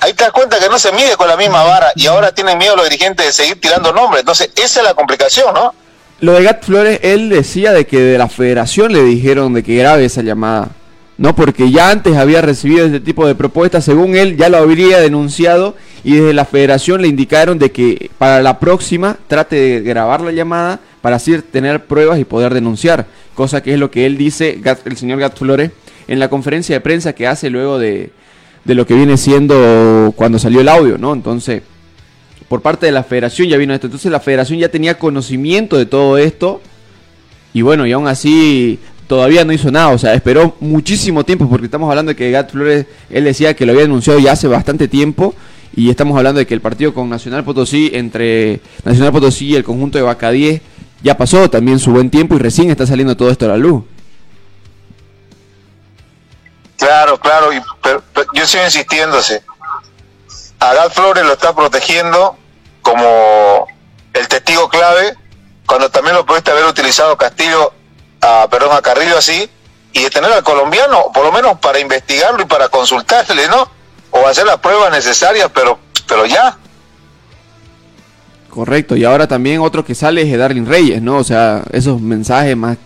[0.00, 2.58] Ahí te das cuenta que no se mide con la misma vara y ahora tienen
[2.58, 4.20] miedo los dirigentes de seguir tirando nombres.
[4.20, 5.72] Entonces, esa es la complicación, ¿no?
[6.18, 9.76] Lo de Gat Flores, él decía de que de la federación le dijeron de que
[9.76, 10.68] grabe esa llamada.
[11.22, 14.98] No, porque ya antes había recibido este tipo de propuestas, según él ya lo habría
[14.98, 20.20] denunciado y desde la federación le indicaron de que para la próxima trate de grabar
[20.20, 23.06] la llamada para así tener pruebas y poder denunciar,
[23.36, 25.70] cosa que es lo que él dice, el señor Gat Flores,
[26.08, 28.10] en la conferencia de prensa que hace luego de,
[28.64, 31.12] de lo que viene siendo cuando salió el audio, ¿no?
[31.12, 31.62] Entonces,
[32.48, 33.86] por parte de la federación ya vino esto.
[33.86, 36.60] Entonces la federación ya tenía conocimiento de todo esto.
[37.54, 38.80] Y bueno, y aún así
[39.12, 39.88] todavía no hizo nada.
[39.88, 43.66] O sea, esperó muchísimo tiempo porque estamos hablando de que Gat Flores, él decía que
[43.66, 45.34] lo había anunciado ya hace bastante tiempo.
[45.76, 49.64] Y estamos hablando de que el partido con Nacional Potosí, entre Nacional Potosí y el
[49.64, 50.62] conjunto de 10,
[51.02, 53.84] ya pasó también su buen tiempo y recién está saliendo todo esto a la luz.
[56.78, 59.42] Claro, claro, y, pero- yo sigo insistiéndose.
[60.58, 62.38] A Gal Flores lo está protegiendo
[62.80, 63.66] como
[64.14, 65.14] el testigo clave,
[65.66, 67.74] cuando también lo pudiste haber utilizado Castillo,
[68.22, 69.48] a, perdón, a Carrillo así,
[69.92, 73.68] y detener al colombiano, por lo menos para investigarlo y para consultarle, ¿no?
[74.10, 76.56] O hacer las pruebas necesarias, pero, pero ya.
[78.48, 81.18] Correcto, y ahora también otro que sale es Darlin Reyes, ¿no?
[81.18, 82.78] O sea, esos mensajes más,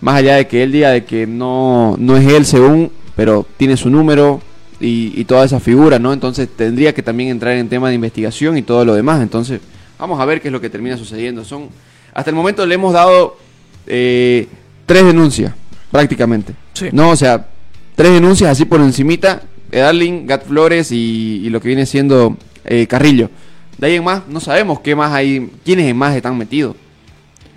[0.00, 3.76] más allá de que él diga de que no, no es él según, pero tiene
[3.76, 4.40] su número
[4.80, 6.12] y, y toda esa figura, ¿no?
[6.12, 9.20] Entonces tendría que también entrar en tema de investigación y todo lo demás.
[9.20, 9.60] Entonces,
[9.98, 11.44] vamos a ver qué es lo que termina sucediendo.
[11.44, 11.68] Son,
[12.12, 13.36] hasta el momento le hemos dado
[13.86, 14.48] eh,
[14.86, 15.52] tres denuncias,
[15.90, 16.54] prácticamente.
[16.72, 16.88] Sí.
[16.92, 17.46] No, o sea,
[17.94, 22.86] tres denuncias así por encimita, Darling, Gat Flores y, y lo que viene siendo eh,
[22.86, 23.30] Carrillo.
[23.78, 26.76] De ahí en más, no sabemos qué más hay, quiénes en más están metidos.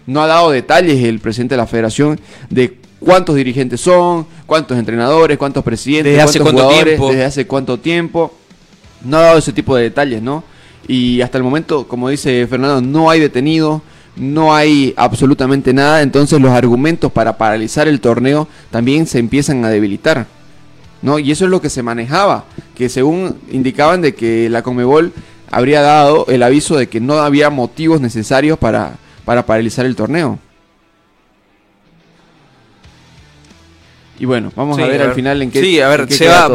[0.05, 5.37] No ha dado detalles el presidente de la federación de cuántos dirigentes son, cuántos entrenadores,
[5.37, 7.09] cuántos presidentes, Desde hace cuántos cuánto jugadores, tiempo.
[7.11, 8.33] desde hace cuánto tiempo.
[9.03, 10.43] No ha dado ese tipo de detalles, ¿no?
[10.87, 13.81] Y hasta el momento, como dice Fernando, no hay detenidos,
[14.17, 19.69] no hay absolutamente nada, entonces los argumentos para paralizar el torneo también se empiezan a
[19.69, 20.25] debilitar.
[21.01, 21.19] ¿no?
[21.19, 25.13] Y eso es lo que se manejaba, que según indicaban de que la Conmebol
[25.51, 30.39] habría dado el aviso de que no había motivos necesarios para, para paralizar el torneo.
[34.19, 36.51] Y bueno, vamos Sí, a ver al final en qué Sí, a ver, se va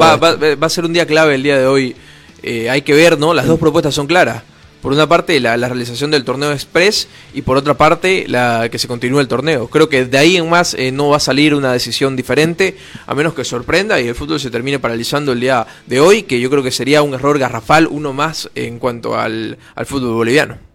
[0.61, 1.95] a ser un día clave el día de hoy.
[2.43, 3.33] Eh, hay que ver, ¿no?
[3.35, 4.43] Las dos propuestas son claras.
[4.83, 8.81] Por una parte, la, la realización del torneo express y por otra parte, la que
[8.81, 9.69] se continúe el torneo.
[9.69, 13.15] Creo que de ahí en más eh, no va a salir una decisión diferente, a
[13.15, 16.51] menos que sorprenda y el fútbol se termine paralizando el día de hoy, que yo
[16.51, 20.72] creo que sería un error garrafal, uno más en cuanto al, al fútbol boliviano.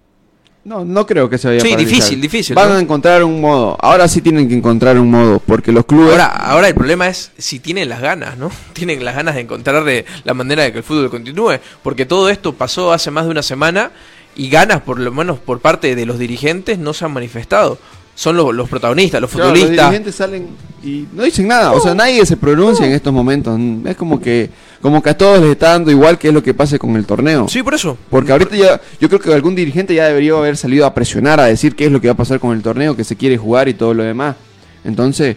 [0.68, 1.96] No, no creo que se vaya a Sí, paralizar.
[1.96, 2.76] difícil, difícil, Van ¿no?
[2.76, 3.78] a encontrar un modo.
[3.80, 6.12] Ahora sí tienen que encontrar un modo, porque los clubes...
[6.12, 8.52] Ahora, ahora el problema es si tienen las ganas, ¿no?
[8.74, 12.28] Tienen las ganas de encontrar de la manera de que el fútbol continúe, porque todo
[12.28, 13.92] esto pasó hace más de una semana
[14.36, 17.78] y ganas, por lo menos por parte de los dirigentes, no se han manifestado.
[18.20, 19.86] Son los, los protagonistas, los Claro, los futbolistas.
[19.92, 20.48] dirigentes salen
[20.84, 23.60] y no dicen nada, o sea, nadie se pronuncia en estos momentos.
[23.86, 24.50] Es como que
[24.82, 27.06] como que a todos les está dando igual que es lo que pase con el
[27.06, 27.48] torneo.
[27.48, 27.96] Sí, por eso.
[28.10, 31.46] Porque ahorita ya, yo creo que algún dirigente ya debería haber salido a presionar, a
[31.46, 33.68] decir qué es lo que va a pasar con el torneo, que se quiere jugar
[33.70, 34.36] y todo lo demás.
[34.84, 35.36] Entonces,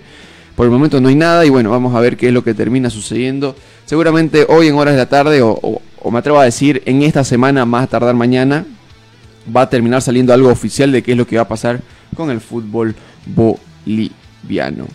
[0.57, 2.55] por el momento no hay nada y bueno, vamos a ver qué es lo que
[2.55, 3.55] termina sucediendo.
[3.85, 7.03] Seguramente hoy en horas de la tarde, o, o- o me atrevo a decir en
[7.03, 8.65] esta semana, más a tardar mañana,
[9.55, 11.81] va a terminar saliendo algo oficial de qué es lo que va a pasar
[12.15, 12.95] con el fútbol
[13.27, 14.87] boliviano.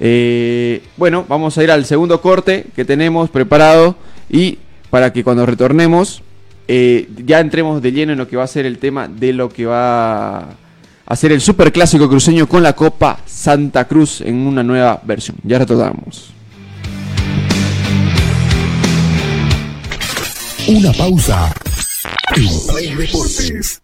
[0.00, 3.96] Eh, bueno, vamos a ir al segundo corte que tenemos preparado
[4.28, 4.58] y
[4.90, 6.22] para que cuando retornemos
[6.66, 9.48] eh, ya entremos de lleno en lo que va a ser el tema de lo
[9.48, 10.56] que va
[11.06, 15.36] a ser el super clásico cruceño con la Copa Santa Cruz en una nueva versión.
[15.42, 16.32] Ya retornamos.
[20.66, 21.52] Una pausa.
[22.34, 23.83] Deportes.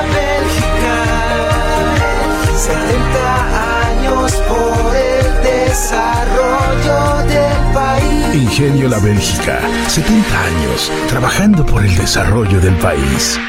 [8.61, 13.39] La Bélgica, 70 años trabajando por el desarrollo del país.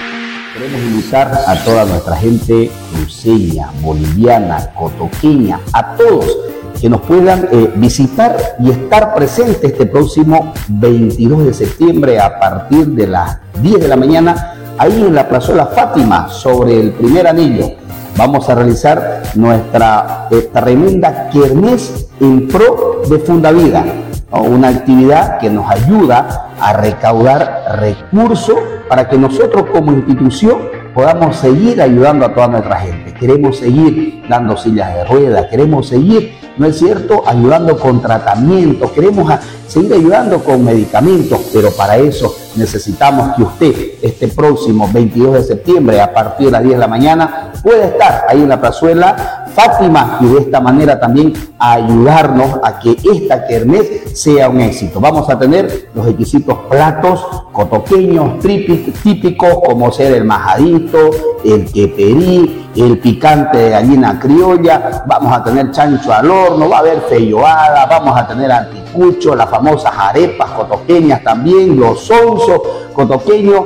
[0.55, 6.39] Queremos invitar a toda nuestra gente cruceña, boliviana, cotoqueña, a todos
[6.81, 12.87] que nos puedan eh, visitar y estar presentes este próximo 22 de septiembre a partir
[12.87, 17.73] de las 10 de la mañana, ahí en la plazuela Fátima, sobre el primer anillo.
[18.17, 24.02] Vamos a realizar nuestra tremenda kermés en pro de Fundavida.
[24.41, 28.57] Una actividad que nos ayuda a recaudar recursos
[28.89, 30.59] para que nosotros como institución
[30.95, 33.15] podamos seguir ayudando a toda nuestra gente.
[33.15, 39.33] Queremos seguir dando sillas de ruedas, queremos seguir, ¿no es cierto?, ayudando con tratamientos, queremos
[39.67, 46.01] seguir ayudando con medicamentos, pero para eso necesitamos que usted este próximo 22 de septiembre
[46.01, 50.19] a partir de las 10 de la mañana pueda estar ahí en la plazuela Fátima
[50.21, 55.01] y de esta manera también ayudarnos a que esta kermés sea un éxito.
[55.01, 57.21] Vamos a tener los exquisitos platos
[57.53, 61.11] cotoqueños típicos como ser el majadito,
[61.45, 66.81] el queperí, el picante de gallina criolla, vamos a tener chancho al horno, va a
[66.81, 72.61] haber feyoada, vamos a tener anticucho, las famosas arepas cotoqueñas también, los sonsos
[72.95, 73.65] cotoqueños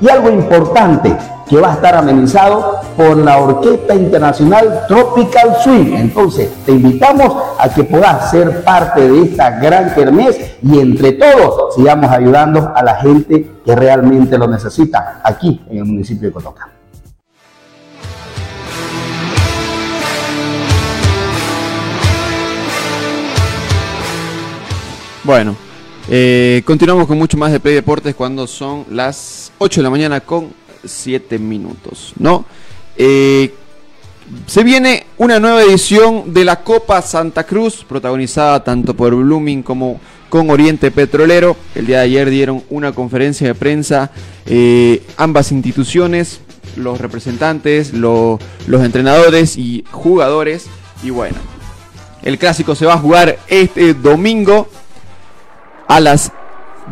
[0.00, 1.16] y algo importante
[1.48, 5.94] que va a estar amenizado por la Orquesta Internacional Tropical Swing.
[5.94, 11.74] Entonces, te invitamos a que puedas ser parte de esta gran kermés y entre todos
[11.74, 16.68] sigamos ayudando a la gente que realmente lo necesita aquí en el municipio de Cotoca.
[25.22, 25.56] Bueno,
[26.08, 30.20] eh, continuamos con mucho más de Play Deportes cuando son las 8 de la mañana
[30.20, 32.44] con 7 minutos, ¿no?
[32.96, 33.54] Eh,
[34.46, 40.00] se viene una nueva edición de la Copa Santa Cruz, protagonizada tanto por Blooming como
[40.28, 41.56] con Oriente Petrolero.
[41.76, 44.10] El día de ayer dieron una conferencia de prensa
[44.46, 46.40] eh, ambas instituciones,
[46.76, 50.66] los representantes, lo- los entrenadores y jugadores.
[51.04, 51.36] Y bueno,
[52.22, 54.68] el clásico se va a jugar este domingo
[55.86, 56.32] a las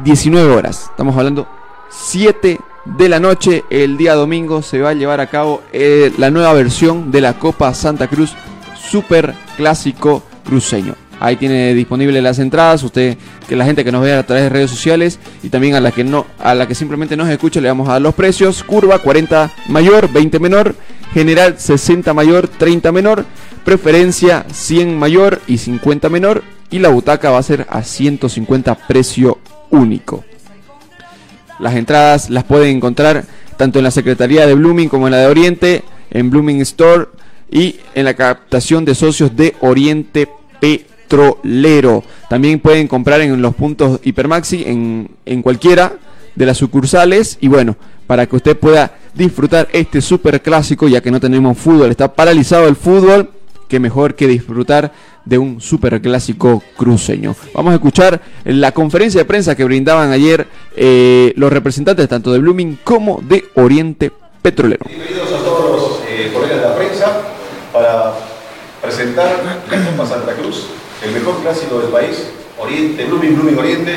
[0.04, 0.87] 19 horas.
[0.90, 1.48] Estamos hablando
[1.90, 3.64] 7 de la noche.
[3.70, 7.38] El día domingo se va a llevar a cabo eh, la nueva versión de la
[7.38, 8.35] Copa Santa Cruz
[8.77, 10.94] Super Clásico Cruceño.
[11.20, 12.83] Ahí tiene disponible las entradas.
[12.83, 13.16] Usted,
[13.49, 15.90] que la gente que nos vea a través de redes sociales y también a la
[15.90, 18.62] que no, a la que simplemente nos escucha, le vamos a dar los precios.
[18.62, 20.75] Curva 40 mayor, 20 menor.
[21.12, 23.25] General 60 mayor, 30 menor.
[23.64, 26.42] Preferencia 100 mayor y 50 menor.
[26.70, 29.38] Y la butaca va a ser a 150 precio
[29.70, 30.25] único.
[31.59, 33.25] Las entradas las pueden encontrar
[33.57, 37.07] tanto en la Secretaría de Blooming como en la de Oriente, en Blooming Store
[37.51, 40.29] y en la captación de socios de Oriente
[40.61, 42.03] Petrolero.
[42.29, 45.93] También pueden comprar en los puntos Hipermaxi en, en cualquiera
[46.35, 51.11] de las sucursales y bueno, para que usted pueda disfrutar este super clásico ya que
[51.11, 53.31] no tenemos fútbol, está paralizado el fútbol,
[53.69, 54.93] que mejor que disfrutar
[55.25, 57.35] de un super clásico cruceño.
[57.55, 62.39] Vamos a escuchar la conferencia de prensa que brindaban ayer eh, los representantes tanto de
[62.39, 64.85] Blooming como de Oriente Petrolero.
[64.87, 67.21] Bienvenidos a todos los eh, colegas de la prensa
[67.73, 68.15] para
[68.83, 70.67] presentar la Copa Santa Cruz,
[71.03, 73.97] el mejor clásico del país, Oriente, Blooming, Blooming Oriente,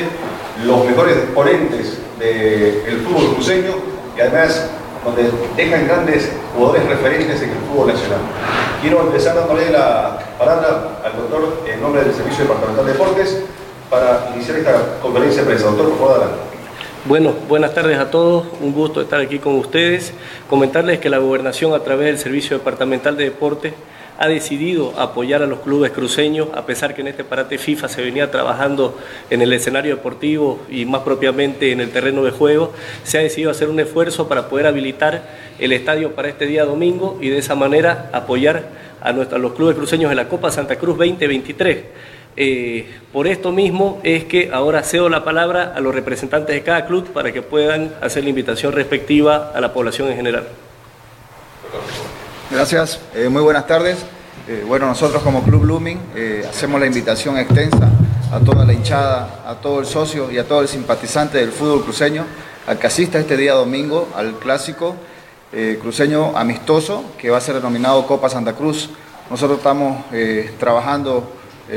[0.64, 3.76] los mejores exponentes del fútbol cruceño
[4.16, 4.70] y además
[5.04, 8.20] donde dejan grandes jugadores referentes en el fútbol nacional.
[8.80, 13.42] Quiero empezar dándole la palabra al doctor en nombre del Servicio Departamental de Deportes
[13.90, 15.66] para iniciar esta conferencia de prensa.
[15.66, 16.38] Doctor, por favor, adelante.
[17.04, 20.12] Bueno, buenas tardes a todos, un gusto estar aquí con ustedes.
[20.50, 23.72] Comentarles que la gobernación a través del Servicio Departamental de Deportes
[24.18, 28.02] ha decidido apoyar a los clubes cruceños, a pesar que en este parate FIFA se
[28.02, 28.98] venía trabajando
[29.30, 32.72] en el escenario deportivo y más propiamente en el terreno de juego,
[33.04, 35.22] se ha decidido hacer un esfuerzo para poder habilitar
[35.60, 38.64] el estadio para este día domingo y de esa manera apoyar
[39.00, 41.78] a, los clubes cruceños de la Copa Santa Cruz 2023.
[42.40, 46.86] Eh, por esto mismo es que ahora cedo la palabra a los representantes de cada
[46.86, 50.44] club para que puedan hacer la invitación respectiva a la población en general.
[52.50, 53.98] Gracias, eh, muy buenas tardes.
[54.48, 57.90] Eh, bueno, nosotros como Club Blooming eh, hacemos la invitación extensa
[58.32, 61.84] a toda la hinchada, a todo el socio y a todo el simpatizante del fútbol
[61.84, 62.24] cruceño
[62.66, 64.96] a que asista este día domingo al clásico
[65.80, 68.90] cruceño amistoso que va a ser denominado Copa Santa Cruz.
[69.30, 70.04] Nosotros estamos
[70.58, 71.32] trabajando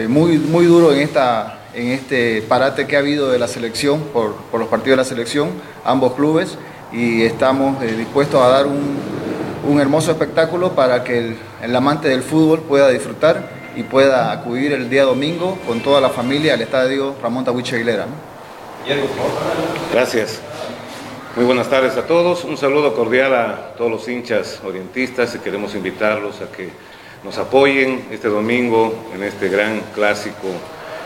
[0.10, 4.36] muy, muy duro en, esta, en este parate que ha habido de la selección, por,
[4.51, 5.51] por los partidos de la selección,
[5.86, 6.57] ambos clubes,
[6.91, 8.99] y estamos dispuestos a dar un,
[9.63, 14.74] un hermoso espectáculo para que el, el amante del fútbol pueda disfrutar y pueda acudir
[14.74, 18.06] el día domingo con toda la familia al estadio Ramón Tahuiche Aguilera.
[18.06, 18.32] ¿no?
[19.93, 20.39] Gracias.
[21.36, 22.43] Muy buenas tardes a todos.
[22.43, 26.69] Un saludo cordial a todos los hinchas orientistas y queremos invitarlos a que
[27.24, 30.47] nos apoyen este domingo en este gran clásico,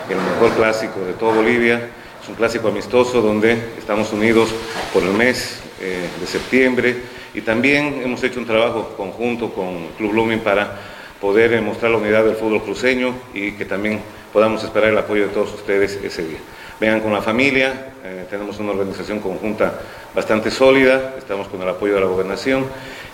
[0.09, 1.89] el mejor clásico de toda Bolivia.
[2.23, 4.49] Es un clásico amistoso donde estamos unidos
[4.93, 10.11] por el mes eh, de septiembre y también hemos hecho un trabajo conjunto con Club
[10.11, 10.79] Blooming para
[11.19, 13.99] poder eh, mostrar la unidad del fútbol cruceño y que también
[14.31, 16.37] podamos esperar el apoyo de todos ustedes ese día.
[16.79, 19.73] Vengan con la familia, eh, tenemos una organización conjunta
[20.13, 22.65] bastante sólida, estamos con el apoyo de la gobernación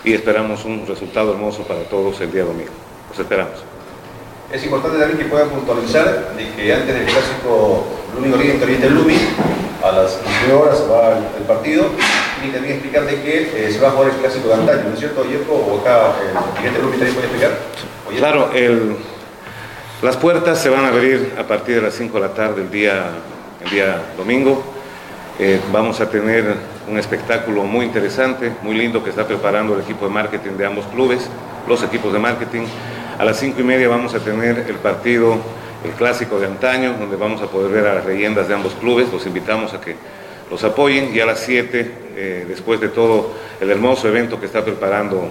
[0.04, 2.70] y esperamos un resultado hermoso para todos el día domingo.
[3.10, 3.64] Los esperamos.
[4.52, 9.18] Es importante también que puedan puntualizar de que antes del clásico Blooming Oriente Oriente Blooming,
[9.82, 11.86] a las 19 horas va el partido
[12.44, 14.98] y explicar de que eh, se va a jugar el clásico de antaño, ¿no es
[14.98, 15.52] cierto, Yerko?
[15.54, 17.58] O acá el dirigente Blooming también puede explicar.
[18.18, 18.50] Claro,
[20.02, 22.70] las puertas se van a abrir a partir de las 5 de la tarde el
[22.70, 23.10] día,
[23.64, 24.64] el día domingo.
[25.38, 26.56] Eh, vamos a tener
[26.88, 30.86] un espectáculo muy interesante, muy lindo que está preparando el equipo de marketing de ambos
[30.86, 31.28] clubes,
[31.68, 32.62] los equipos de marketing.
[33.18, 35.38] A las 5 y media vamos a tener el partido,
[35.84, 39.10] el clásico de antaño, donde vamos a poder ver a las leyendas de ambos clubes.
[39.12, 39.96] Los invitamos a que
[40.50, 44.64] los apoyen y a las 7, eh, después de todo el hermoso evento que está
[44.64, 45.28] preparando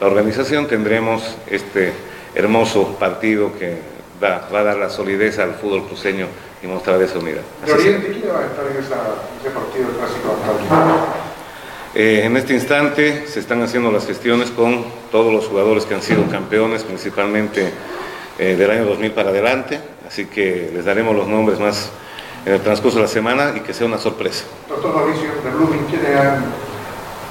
[0.00, 1.92] la organización, tendremos este
[2.34, 3.76] hermoso partido que
[4.20, 6.26] da- va a dar la solidez al fútbol cruceño
[6.62, 7.40] y mostrar esa unidad.
[7.64, 7.88] Así ¿De sea.
[7.96, 11.06] Oriente quién va a estar en esa- ese partido clásico de antaño?
[11.94, 16.02] Eh, en este instante se están haciendo las gestiones con todos los jugadores que han
[16.02, 17.72] sido campeones, principalmente
[18.38, 21.90] eh, del año 2000 para adelante, así que les daremos los nombres más
[22.48, 24.44] en el transcurso de la semana y que sea una sorpresa.
[24.68, 26.44] Doctor Mauricio de Blooming, ¿quiénes han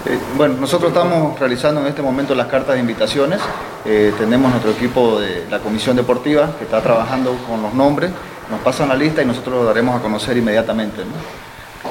[0.06, 3.42] Eh, bueno, nosotros estamos realizando en este momento las cartas de invitaciones.
[3.84, 8.12] Eh, tenemos nuestro equipo de la comisión deportiva que está trabajando con los nombres.
[8.52, 11.04] Nos pasan la lista y nosotros lo daremos a conocer inmediatamente.
[11.04, 11.12] ¿no?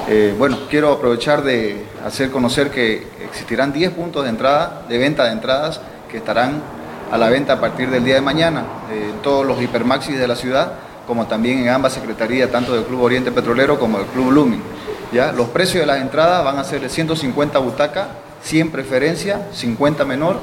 [0.07, 5.25] Eh, bueno, quiero aprovechar de hacer conocer que existirán 10 puntos de entrada, de venta
[5.25, 6.61] de entradas, que estarán
[7.11, 10.27] a la venta a partir del día de mañana eh, en todos los hipermaxis de
[10.27, 14.27] la ciudad, como también en ambas secretarías, tanto del Club Oriente Petrolero como del Club
[14.29, 14.61] Blooming.
[15.13, 15.31] ¿ya?
[15.31, 18.09] Los precios de las entradas van a ser de 150 butacas,
[18.43, 20.39] 100 preferencia, 50 menor,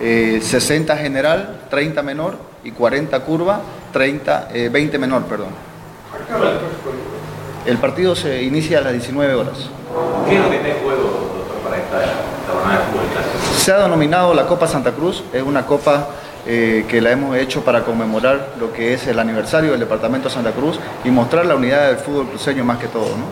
[0.00, 3.60] eh, 60 general, 30 menor y 40 curva,
[3.92, 5.48] 30, eh, 20 menor, perdón.
[7.66, 9.54] El partido se inicia a las 19 horas.
[10.28, 13.06] ¿Qué es lo que está en juego, doctor, para esta, esta jornada de fútbol?
[13.56, 16.08] Se ha denominado la Copa Santa Cruz, es una copa
[16.46, 20.34] eh, que la hemos hecho para conmemorar lo que es el aniversario del Departamento de
[20.34, 23.08] Santa Cruz y mostrar la unidad del fútbol cruceño más que todo.
[23.08, 23.24] ¿no?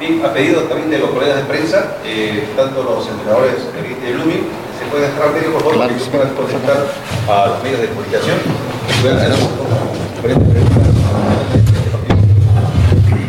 [0.00, 3.56] Bien, a pedido también de los colegas de prensa, eh, tanto los entrenadores
[4.02, 4.46] de Blooming,
[4.78, 6.76] se pueden entrar medio, por favor, para que se puedan conectar
[7.28, 8.36] a los medios de comunicación.
[9.02, 9.32] Pueden hacer
[10.22, 13.20] frente- frente a este partido.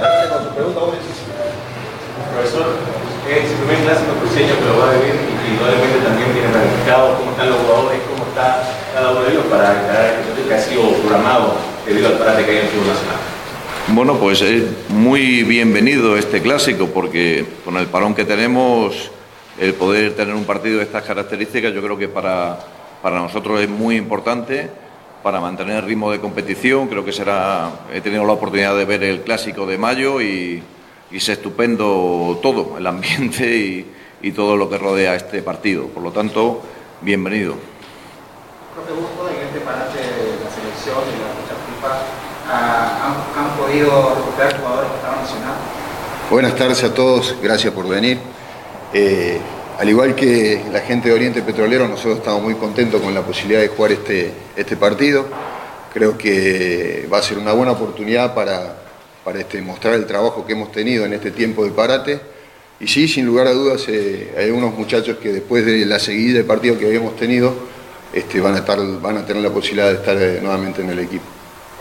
[0.00, 1.00] Adelante con su pregunta, Boris.
[2.32, 2.66] Profesor,
[3.28, 5.14] es el primer clásico cruceño que lo va a vivir
[5.46, 8.62] indudablemente también tiene planificado cómo están los jugadores, cómo está
[8.94, 11.54] cada uno de ellos para encarar el partido que ha sido programado
[11.86, 13.20] debido al parate que hay en el fútbol nacional.
[13.88, 19.10] Bueno, pues es muy bienvenido este clásico porque con el parón que tenemos,
[19.58, 22.58] el poder tener un partido de estas características yo creo que para,
[23.02, 24.70] para nosotros es muy importante
[25.22, 26.88] para mantener el ritmo de competición.
[26.88, 30.62] Creo que será, he tenido la oportunidad de ver el clásico de mayo y,
[31.12, 33.92] y es estupendo todo, el ambiente y,
[34.22, 35.86] y todo lo que rodea este partido.
[35.88, 36.62] Por lo tanto,
[37.02, 37.54] bienvenido.
[38.74, 41.92] Profe Busco, en este parate de la selección y la fecha FIFA,
[42.48, 45.58] ah, ¿han, han podido recuperar jugadores que estaban lesionados?
[46.30, 48.18] Buenas tardes a todos, gracias por venir.
[48.94, 49.38] Eh,
[49.78, 53.60] al igual que la gente de Oriente Petrolero, nosotros estamos muy contentos con la posibilidad
[53.60, 55.26] de jugar este, este partido.
[55.92, 58.81] Creo que va a ser una buena oportunidad para,
[59.24, 62.20] para este, mostrar el trabajo que hemos tenido en este tiempo de parate.
[62.80, 66.38] Y sí, sin lugar a dudas, eh, hay unos muchachos que después de la seguida
[66.38, 67.54] de partido que habíamos tenido,
[68.12, 70.98] este, van, a estar, van a tener la posibilidad de estar eh, nuevamente en el
[70.98, 71.24] equipo.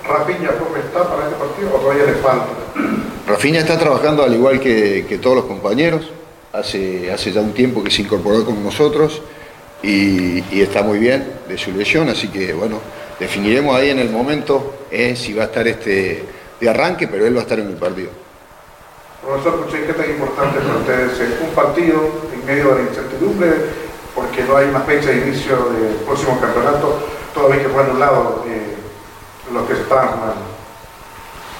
[0.07, 2.47] ¿Rapiña profe, está para este partido o todavía le falta?
[3.27, 6.11] Rafinha está trabajando al igual que, que todos los compañeros.
[6.53, 9.21] Hace, hace ya un tiempo que se incorporó con nosotros
[9.81, 12.79] y, y está muy bien de su lesión, así que bueno,
[13.21, 16.23] definiremos ahí en el momento eh, si va a estar este
[16.61, 18.11] de arranque, pero él va a estar en el partido.
[19.25, 21.99] Profesor Puché, ¿qué tan importante para ustedes es un partido
[22.33, 23.49] en medio de la incertidumbre?
[24.15, 26.99] Porque no hay una fecha de inicio del próximo campeonato,
[27.33, 28.75] todavía que fue anulado eh,
[29.51, 30.41] los que se estaban jugando.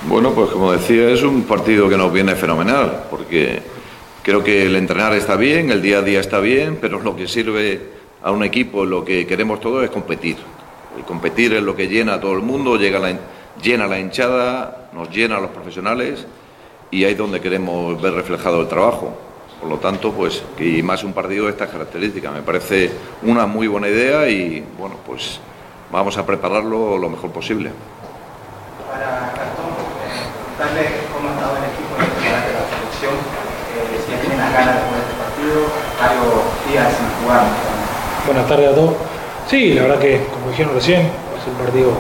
[0.08, 3.62] Bueno, pues como decía, es un partido que nos viene fenomenal, porque
[4.24, 7.28] creo que el entrenar está bien, el día a día está bien, pero lo que
[7.28, 7.82] sirve
[8.24, 10.38] a un equipo, lo que queremos todos es competir.
[10.99, 13.16] Y competir es lo que llena a todo el mundo, llega la,
[13.62, 16.26] llena la hinchada, nos llena a los profesionales
[16.91, 19.14] y ahí es donde queremos ver reflejado el trabajo.
[19.60, 22.34] Por lo tanto, pues, y más un partido de estas características.
[22.34, 22.91] Me parece
[23.22, 25.39] una muy buena idea y, bueno, pues
[25.91, 27.70] vamos a prepararlo lo mejor posible.
[28.89, 29.70] Para Gastón,
[30.02, 30.26] eh,
[30.58, 34.52] preguntarle cómo ha estado el equipo en el de la selección, eh, si tienen las
[34.52, 35.60] ganas de jugar este partido,
[36.02, 37.45] varios días sin jugar.
[38.26, 38.95] Buenas tardes a todos.
[39.47, 41.02] Sí, la verdad que, como dijeron recién,
[41.43, 41.91] ser un partido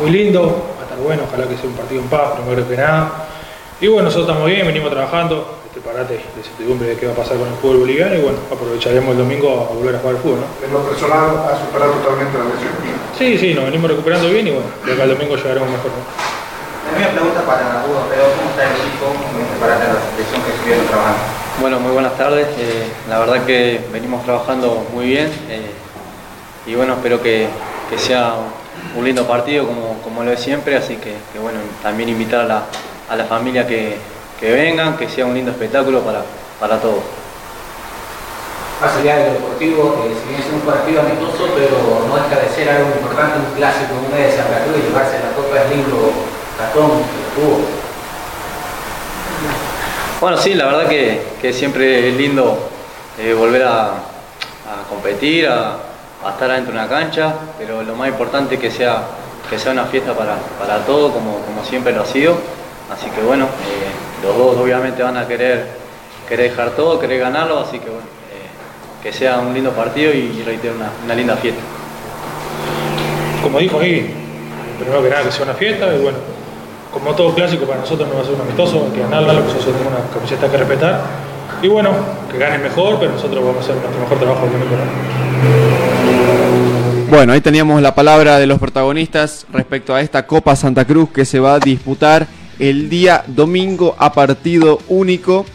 [0.00, 3.28] muy lindo, estar bueno, ojalá que sea un partido en paz, primero que nada.
[3.80, 7.16] Y bueno, nosotros estamos bien, venimos trabajando, este parate de certidumbre de qué va a
[7.16, 10.22] pasar con el fútbol boliviano y bueno, aprovecharemos el domingo a volver a jugar al
[10.22, 10.48] fútbol, ¿no?
[10.64, 12.72] En lo personal, ha superado totalmente la lesión.
[13.18, 16.02] Sí, sí, nos venimos recuperando bien y bueno, de acá al domingo llegaremos mejor, ¿no?
[16.86, 20.00] La misma pregunta para Hugo Pedro, ¿cómo está el equipo en este parate de la
[20.00, 21.20] selección que estuvieron trabajando?
[21.60, 22.46] Bueno, muy buenas tardes.
[22.56, 25.72] Eh, la verdad que venimos trabajando muy bien eh,
[26.66, 27.48] y bueno, espero que,
[27.90, 28.34] que, sea
[28.94, 32.44] un lindo partido como, como lo es siempre, así que, que bueno, también invitar a
[32.44, 32.62] la,
[33.08, 33.96] a la familia que,
[34.38, 36.22] que, vengan, que sea un lindo espectáculo para,
[36.60, 37.02] para todos.
[38.80, 42.42] Más allá de lo deportivo, eh, si bien es un partido amistoso, pero no deja
[42.42, 45.64] de ser algo importante, un clásico, un mes de Santa Cruz y llevarse la Copa
[45.64, 46.12] del Libro
[46.58, 47.60] Gastón, que tuvo.
[50.20, 52.70] Bueno, sí, la verdad que, que siempre es lindo
[53.18, 53.84] eh, volver a,
[54.66, 55.76] a competir, a,
[56.26, 59.02] a, estar adentro de una cancha, pero lo más importante es que sea,
[59.48, 62.36] que sea una fiesta para, para todos, como, como siempre lo ha sido.
[62.92, 65.66] Así que bueno, eh, los dos obviamente van a querer,
[66.28, 70.42] querer dejar todo, querer ganarlo, así que bueno, eh, que sea un lindo partido y,
[70.44, 71.60] reitero, una, una linda fiesta.
[73.42, 74.14] Como dijo ahí,
[74.78, 76.18] primero que nada que sea una fiesta y bueno,
[76.92, 79.66] como todo clásico para nosotros no va a ser un amistoso, hay que ganarla, nosotros
[79.66, 81.00] tenemos una camiseta que respetar.
[81.62, 81.90] Y bueno,
[82.30, 84.76] que ganen mejor, pero nosotros vamos a hacer nuestro mejor trabajo obviamente.
[84.76, 85.55] ¿no?
[87.08, 91.24] Bueno, ahí teníamos la palabra de los protagonistas respecto a esta Copa Santa Cruz que
[91.24, 92.26] se va a disputar
[92.58, 95.46] el día domingo a partido único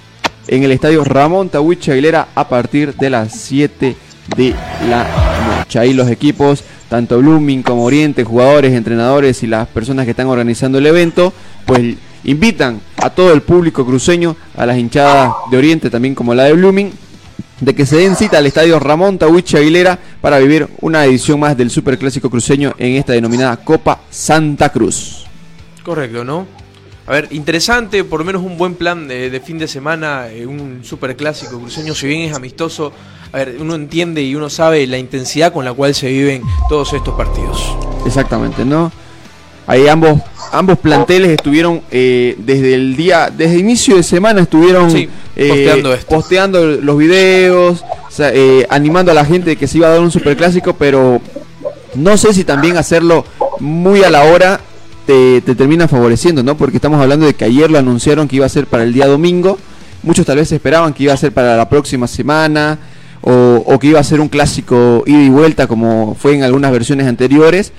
[0.47, 3.95] en el estadio Ramón Tawich Aguilera a partir de las 7
[4.37, 4.55] de
[4.89, 5.05] la
[5.57, 5.77] noche.
[5.77, 10.77] Ahí los equipos tanto Blooming como Oriente, jugadores, entrenadores y las personas que están organizando
[10.77, 11.33] el evento,
[11.65, 16.43] pues invitan a todo el público cruceño, a las hinchadas de Oriente también como la
[16.43, 16.91] de Blooming,
[17.61, 21.55] de que se den cita al estadio Ramón Tawich Aguilera para vivir una edición más
[21.55, 25.25] del Superclásico cruceño en esta denominada Copa Santa Cruz.
[25.83, 26.45] Correcto, ¿no?
[27.07, 30.45] A ver, interesante, por lo menos un buen plan de, de fin de semana, eh,
[30.45, 32.93] un superclásico cruceño, si bien es amistoso,
[33.31, 36.93] a ver, uno entiende y uno sabe la intensidad con la cual se viven todos
[36.93, 37.75] estos partidos.
[38.05, 38.91] Exactamente, ¿no?
[39.67, 40.21] Ahí ambos,
[40.51, 45.93] ambos planteles estuvieron eh, desde el día, desde inicio de semana estuvieron Sí, eh, posteando
[45.93, 46.15] esto.
[46.15, 49.91] posteando los videos, o sea, eh, animando a la gente de que se iba a
[49.91, 51.21] dar un superclásico, pero
[51.95, 53.25] no sé si también hacerlo
[53.59, 54.59] muy a la hora
[55.05, 56.55] te, te termina favoreciendo, ¿no?
[56.57, 59.07] Porque estamos hablando de que ayer lo anunciaron que iba a ser para el día
[59.07, 59.57] domingo,
[60.03, 62.77] muchos tal vez esperaban que iba a ser para la próxima semana,
[63.21, 66.71] o, o que iba a ser un clásico ida y vuelta como fue en algunas
[66.71, 67.71] versiones anteriores.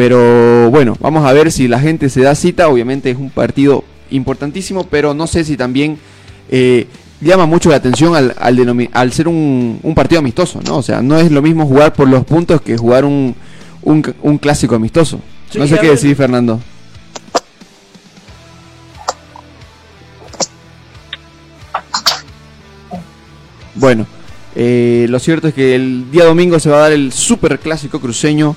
[0.00, 2.68] Pero bueno, vamos a ver si la gente se da cita.
[2.68, 5.98] Obviamente es un partido importantísimo, pero no sé si también
[6.48, 6.86] eh,
[7.20, 10.78] llama mucho la atención al, al, ser un, un partido amistoso, ¿no?
[10.78, 13.34] O sea, no es lo mismo jugar por los puntos que jugar un,
[13.82, 15.20] un, un clásico amistoso.
[15.54, 16.58] no sé qué decir, Fernando.
[23.74, 24.06] Bueno,
[24.56, 28.00] eh, lo cierto es que el día domingo se va a dar el super clásico
[28.00, 28.56] cruceño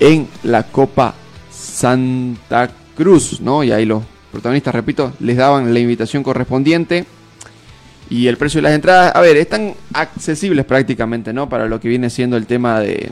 [0.00, 1.14] en la Copa
[1.50, 3.64] Santa Cruz, ¿no?
[3.64, 7.04] Y ahí los protagonistas, repito, les daban la invitación correspondiente.
[8.10, 11.48] Y el precio de las entradas, a ver, están accesibles prácticamente, ¿no?
[11.48, 13.10] Para lo que viene siendo el tema de,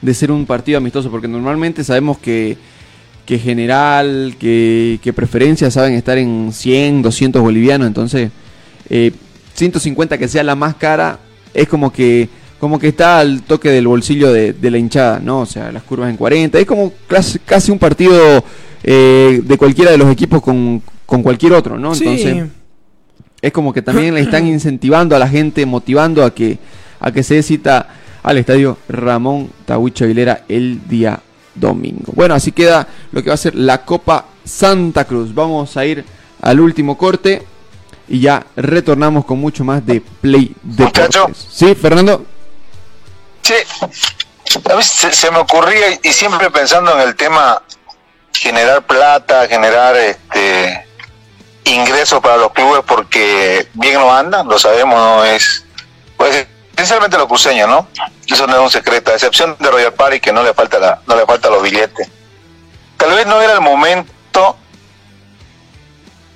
[0.00, 2.56] de ser un partido amistoso, porque normalmente sabemos que,
[3.26, 8.30] que general, que, que preferencia saben estar en 100, 200 bolivianos, entonces
[8.90, 9.12] eh,
[9.54, 11.18] 150 que sea la más cara
[11.54, 12.28] es como que
[12.62, 15.40] como que está al toque del bolsillo de, de la hinchada, ¿no?
[15.40, 18.14] O sea, las curvas en 40, es como casi, casi un partido
[18.84, 21.92] eh, de cualquiera de los equipos con, con cualquier otro, ¿no?
[21.92, 22.04] Sí.
[22.04, 22.50] Entonces
[23.40, 26.60] es como que también le están incentivando a la gente, motivando a que
[27.00, 27.88] a que se cita
[28.22, 31.18] al estadio Ramón Tahuicho Aguilera el día
[31.56, 32.12] domingo.
[32.14, 35.34] Bueno, así queda lo que va a ser la Copa Santa Cruz.
[35.34, 36.04] Vamos a ir
[36.40, 37.42] al último corte
[38.08, 41.48] y ya retornamos con mucho más de Play Deportes.
[41.50, 42.26] Sí, Fernando.
[43.42, 43.54] Sí,
[44.70, 47.62] a mí se, me ocurría y siempre pensando en el tema
[48.32, 50.86] generar plata, generar este
[51.64, 55.64] ingresos para los clubes porque bien no andan, lo sabemos, no es
[56.16, 57.88] pues esencialmente los cruceños, ¿no?
[58.26, 61.00] Eso no es un secreto, a excepción de Royal Party que no le falta la,
[61.06, 62.08] no le falta los billetes.
[62.96, 64.56] Tal vez no era el momento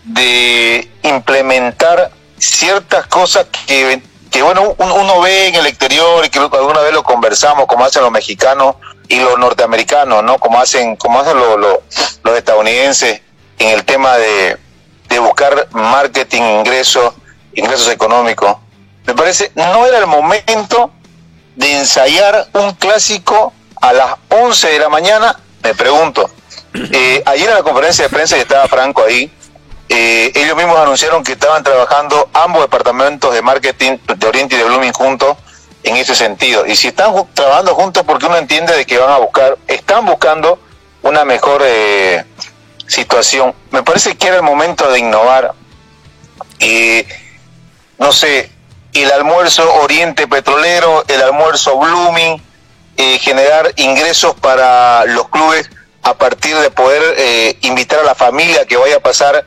[0.04, 6.38] de implementar ciertas cosas que, que, bueno, un- uno ve en el exterior y que
[6.38, 8.76] alguna vez lo conversamos, como hacen los mexicanos
[9.08, 10.38] y los norteamericanos, ¿no?
[10.38, 11.78] Como hacen, como hacen los, los,
[12.24, 13.20] los estadounidenses
[13.58, 14.56] en el tema de,
[15.08, 17.14] de buscar marketing, ingresos,
[17.54, 18.56] ingresos económicos.
[19.06, 20.90] Me parece, no era el momento
[21.54, 26.28] de ensayar un clásico a las 11 de la mañana, me pregunto.
[26.74, 29.30] Eh, ayer en la conferencia de prensa, y estaba Franco ahí,
[29.88, 34.64] eh, ellos mismos anunciaron que estaban trabajando ambos departamentos de marketing de Oriente y de
[34.64, 35.36] Blooming juntos
[35.82, 36.66] en ese sentido.
[36.66, 40.58] Y si están trabajando juntos, porque uno entiende de que van a buscar, están buscando
[41.02, 42.24] una mejor eh,
[42.86, 43.54] situación.
[43.70, 45.52] Me parece que era el momento de innovar.
[46.58, 47.06] Eh,
[47.98, 48.50] no sé,
[48.92, 52.42] el almuerzo Oriente Petrolero, el almuerzo Blooming,
[52.96, 55.70] eh, generar ingresos para los clubes
[56.02, 59.46] a partir de poder eh, invitar a la familia que vaya a pasar.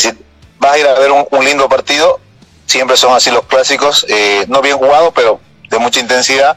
[0.00, 0.10] Si
[0.58, 2.20] vas a ir a ver un, lindo partido,
[2.66, 6.56] siempre son así los clásicos, eh, no bien jugados, pero de mucha intensidad.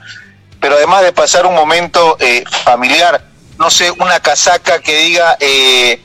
[0.60, 3.24] Pero además de pasar un momento eh, familiar,
[3.60, 6.02] no sé, una casaca que diga eh,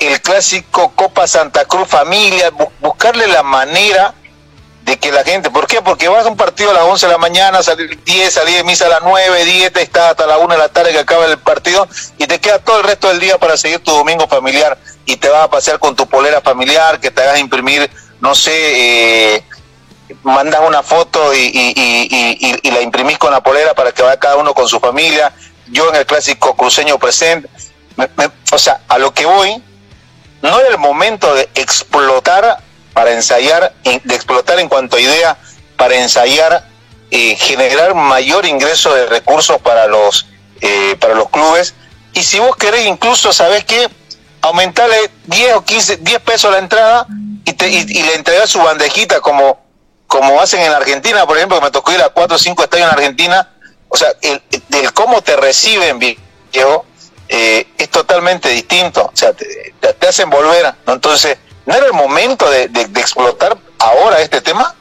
[0.00, 4.14] el clásico Copa Santa Cruz Familia, bu- buscarle la manera
[4.84, 5.80] de que la gente, ¿por qué?
[5.80, 8.64] Porque vas a un partido a las 11 de la mañana, salir 10, salir de
[8.64, 11.38] misa a las 9, 10, estás hasta la 1 de la tarde que acaba el
[11.38, 11.86] partido
[12.18, 14.76] y te queda todo el resto del día para seguir tu domingo familiar
[15.06, 17.88] y te vas a pasear con tu polera familiar, que te hagas imprimir,
[18.20, 19.44] no sé, eh,
[20.24, 24.18] mandas una foto y, y- y- y- la imprimís con la polera para que vaya
[24.18, 25.32] cada uno con su familia,
[25.68, 27.48] yo en el clásico cruceño presente,
[28.52, 29.62] o sea, a lo que voy,
[30.42, 32.58] no era el momento de explotar
[32.92, 35.36] para ensayar, en- de explotar en cuanto a idea,
[35.76, 36.68] para ensayar,
[37.10, 40.26] eh, generar mayor ingreso de recursos para los,
[40.60, 41.74] eh, para los clubes.
[42.14, 43.88] Y si vos querés incluso, ¿sabés qué?
[44.42, 47.06] Aumentarle 10 o 15, 10 pesos la entrada
[47.44, 49.60] y, te, y, le entregas su bandejita como,
[50.06, 52.88] como hacen en Argentina, por ejemplo, que me tocó ir a 4 o 5 estadios
[52.88, 53.48] en Argentina.
[53.88, 54.42] O sea, el,
[54.94, 56.86] cómo te reciben, viejo,
[57.28, 59.04] eh, es totalmente distinto.
[59.12, 60.74] O sea, te- te hacen volver.
[60.86, 60.94] ¿no?
[60.94, 64.74] Entonces, ¿no era el momento de, de- explotar ahora este tema?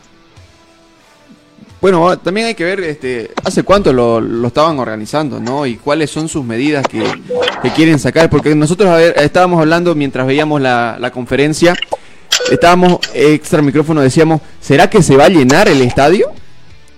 [1.82, 5.66] Bueno, también hay que ver este, hace cuánto lo, lo estaban organizando, ¿no?
[5.66, 7.04] Y cuáles son sus medidas que,
[7.64, 8.30] que quieren sacar.
[8.30, 11.76] Porque nosotros estábamos hablando mientras veíamos la, la conferencia,
[12.52, 16.28] estábamos extra micrófono, decíamos, ¿será que se va a llenar el estadio?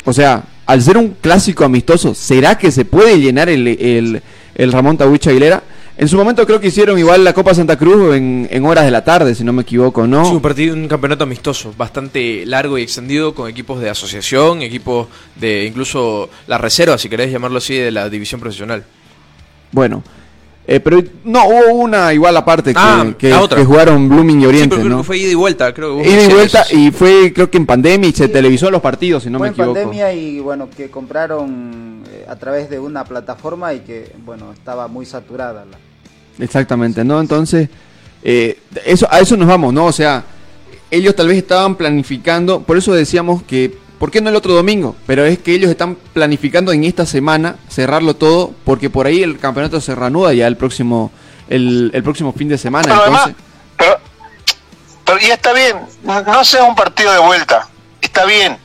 [0.03, 4.21] O sea, al ser un clásico amistoso, ¿será que se puede llenar el, el,
[4.53, 5.63] el Ramón Tahuicha Aguilera?
[5.95, 8.91] En su momento creo que hicieron igual la Copa Santa Cruz en, en horas de
[8.91, 10.25] la tarde, si no me equivoco, ¿no?
[10.25, 15.07] Sí, un partido, un campeonato amistoso, bastante largo y extendido con equipos de asociación, equipos
[15.35, 18.83] de incluso la reserva, si querés llamarlo así, de la división profesional.
[19.71, 20.03] Bueno,
[20.65, 24.47] eh, pero no, hubo una igual aparte que, Ah, que, que jugaron Blooming y Sí,
[24.47, 25.01] Oriente, pero creo ¿no?
[25.03, 26.77] que fue ida y vuelta, creo que Ida y vuelta eso.
[26.77, 29.49] y fue creo que en pandemia y se televisó los partidos, si no Fue me
[29.49, 29.73] en equivoco.
[29.73, 34.87] pandemia y bueno, que compraron eh, a través de una plataforma y que bueno, estaba
[34.87, 35.65] muy saturada.
[35.65, 36.43] La...
[36.43, 37.19] Exactamente, ¿no?
[37.19, 37.69] Entonces,
[38.23, 39.85] eh, eso, a eso nos vamos, ¿no?
[39.85, 40.23] O sea,
[40.89, 44.97] ellos tal vez estaban planificando, por eso decíamos que ¿por qué no el otro domingo?
[45.07, 49.39] Pero es que ellos están planificando en esta semana cerrarlo todo porque por ahí el
[49.39, 51.09] campeonato se reanuda ya el próximo
[51.47, 52.83] el, el próximo fin de semana.
[52.83, 53.45] Pero además, entonces,
[53.77, 53.97] pero,
[55.05, 57.69] pero ya está bien, no, sea un partido de vuelta,
[58.01, 58.57] está bien,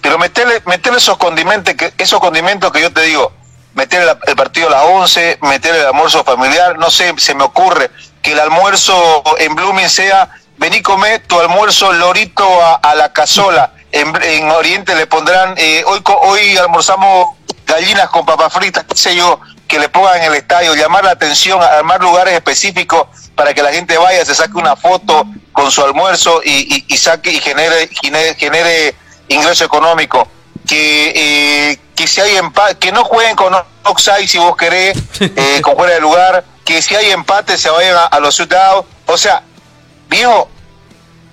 [0.00, 3.30] pero meterle, meterle esos condimentos que, esos condimentos que yo te digo,
[3.74, 7.90] meter el, partido a las 11, meter el almuerzo familiar, no sé, se me ocurre
[8.22, 13.74] que el almuerzo en Blooming sea, vení comer tu almuerzo lorito a, a la cazola,
[13.92, 17.36] en, en Oriente le pondrán, eh, hoy, hoy almorzamos
[17.66, 21.10] gallinas con papas fritas, qué sé yo, que le pongan en el estadio, llamar la
[21.12, 25.82] atención, armar lugares específicos para que la gente vaya, se saque una foto con su
[25.82, 28.94] almuerzo y, y- y saque y genere, genere, genere
[29.28, 30.26] ingreso económico.
[30.66, 31.12] Que,
[31.72, 35.76] eh, que si hay empate, que no jueguen con offside si vos querés, eh, con
[35.76, 38.84] fuera de lugar, que si hay empate se vayan a, a los ciudadanos.
[39.06, 39.42] O sea,
[40.08, 40.50] viejo,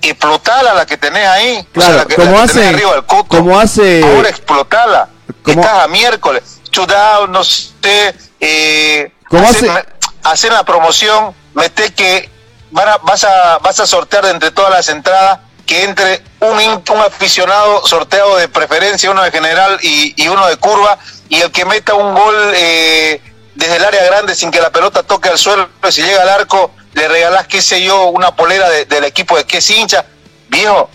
[0.02, 1.58] explotala la que tenés ahí.
[1.58, 3.36] o sea, Claro, la que, como la que hace- arriba coco.
[3.36, 5.08] como hace- Ahora explotala.
[5.42, 6.42] Como- Estás a miércoles.
[6.70, 8.14] Shootout, no sé.
[8.40, 9.84] Eh, Como hacer, hace-
[10.24, 12.28] hacer la promoción, mete que
[12.70, 16.58] van a- vas, a, vas a sortear de entre todas las entradas que entre un,
[16.60, 21.50] un aficionado sorteado de preferencia, uno de general y, y uno de curva, y el
[21.50, 23.20] que meta un gol eh,
[23.54, 26.70] desde el área grande sin que la pelota toque al suelo, si llega al arco,
[26.96, 30.04] le regalás, qué sé yo, una polera de- del equipo de que es hincha.
[30.48, 30.88] Viejo,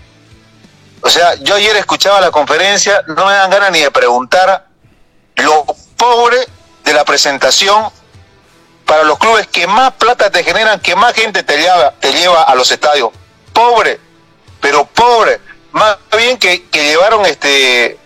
[1.01, 4.65] o sea, yo ayer escuchaba la conferencia, no me dan ganas ni de preguntar
[5.35, 5.63] lo
[5.97, 6.37] pobre
[6.83, 7.89] de la presentación
[8.85, 12.43] para los clubes que más plata te generan, que más gente te lleva, te lleva
[12.43, 13.11] a los estadios.
[13.53, 13.99] Pobre,
[14.59, 15.39] pero pobre.
[15.71, 17.99] Más bien que, que llevaron este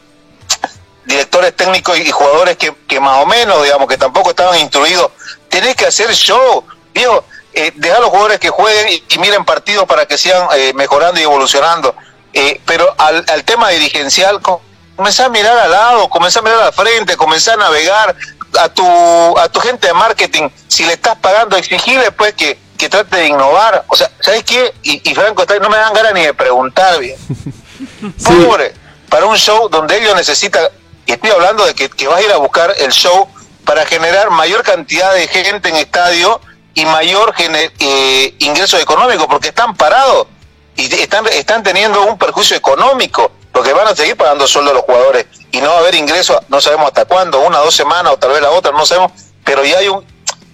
[1.05, 5.11] directores técnicos y jugadores que, que más o menos, digamos, que tampoco estaban instruidos.
[5.49, 7.23] Tenés que hacer show, viejo.
[7.57, 10.73] Eh, dejar a los jugadores que jueguen y, y miren partidos para que sigan eh,
[10.75, 11.95] mejorando y evolucionando.
[12.33, 14.61] Eh, pero al, al tema dirigencial, co-
[14.97, 18.13] comenzá a mirar al lado, comenzá a mirar al frente, comenzá a navegar
[18.59, 20.49] a tu, a tu gente de marketing.
[20.67, 23.85] Si le estás pagando, exigirle pues que, que trate de innovar.
[23.87, 24.73] O sea, ¿sabes qué?
[24.83, 27.15] Y, y Franco, está- no me dan ganas ni de preguntar bien.
[28.23, 28.73] Pobre,
[29.09, 30.63] para un show donde ellos necesitan,
[31.05, 33.29] y estoy hablando de que, que vas a ir a buscar el show
[33.63, 36.39] para generar mayor cantidad de gente en estadio
[36.75, 40.27] y mayor eh, ingreso económico, porque están parados
[40.75, 44.83] y están, están teniendo un perjuicio económico, porque van a seguir pagando sueldo a los
[44.83, 48.17] jugadores y no va a haber ingreso, no sabemos hasta cuándo, una, dos semanas o
[48.17, 49.13] tal vez la otra, no sabemos,
[49.45, 50.05] pero ya hay un,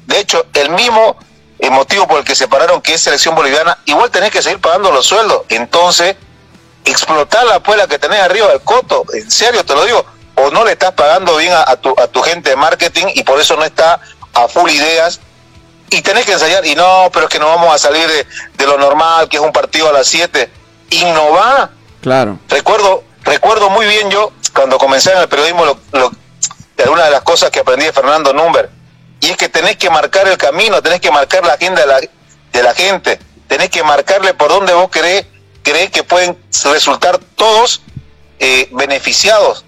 [0.05, 1.17] de hecho, el mismo
[1.57, 4.61] eh, motivo por el que se pararon, que es selección boliviana, igual tenés que seguir
[4.61, 6.15] pagando los sueldos, entonces
[6.85, 10.05] explotar la puela que tenés arriba del coto, en serio te lo digo,
[10.35, 13.39] o no le estás pagando bien a tu, a tu gente de marketing y por
[13.39, 13.99] eso no está
[14.33, 15.19] a full ideas
[15.91, 18.25] y tenés que ensayar y no, pero es que no vamos a salir de,
[18.55, 20.49] de lo normal, que es un partido a las 7,
[20.91, 21.69] innovar.
[22.01, 22.39] claro.
[22.49, 26.11] Recuerdo, recuerdo muy bien yo cuando comencé en el periodismo lo, lo-
[26.77, 28.69] de alguna de las cosas que aprendí de Fernando Number
[29.19, 31.99] y es que tenés que marcar el camino, tenés que marcar la agenda de la,
[31.99, 35.25] de la gente, tenés que marcarle por dónde vos querés,
[35.61, 37.81] creés que pueden resultar todos
[38.39, 39.63] eh, beneficiados.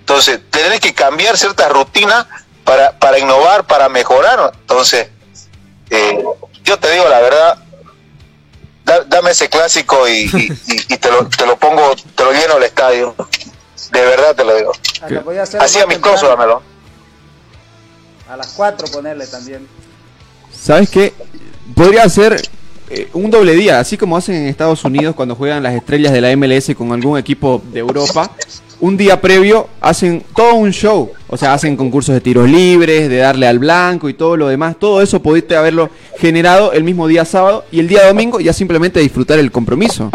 [0.00, 2.26] Entonces, tenés que cambiar ciertas rutinas
[2.62, 4.52] para, para innovar, para mejorar.
[4.60, 5.08] Entonces,
[5.90, 6.24] eh,
[6.64, 7.58] yo te digo la verdad,
[8.84, 12.32] da- dame ese clásico y, y- y- y te, lo, te lo pongo, te lo
[12.32, 13.14] lleno el estadio.
[13.92, 14.72] De verdad te lo digo.
[15.00, 16.28] Así más amistoso, temprano.
[16.28, 16.62] dámelo.
[18.28, 19.68] A las 4 ponerle también.
[20.52, 21.14] ¿Sabes qué?
[21.74, 22.40] Podría ser
[22.90, 26.20] eh, un doble día, así como hacen en Estados Unidos cuando juegan las estrellas de
[26.20, 28.30] la MLS con algún equipo de Europa.
[28.78, 33.16] Un día previo hacen todo un show, o sea, hacen concursos de tiros libres, de
[33.16, 34.76] darle al blanco y todo lo demás.
[34.78, 39.00] Todo eso pudiste haberlo generado el mismo día sábado y el día domingo ya simplemente
[39.00, 40.10] disfrutar el compromiso.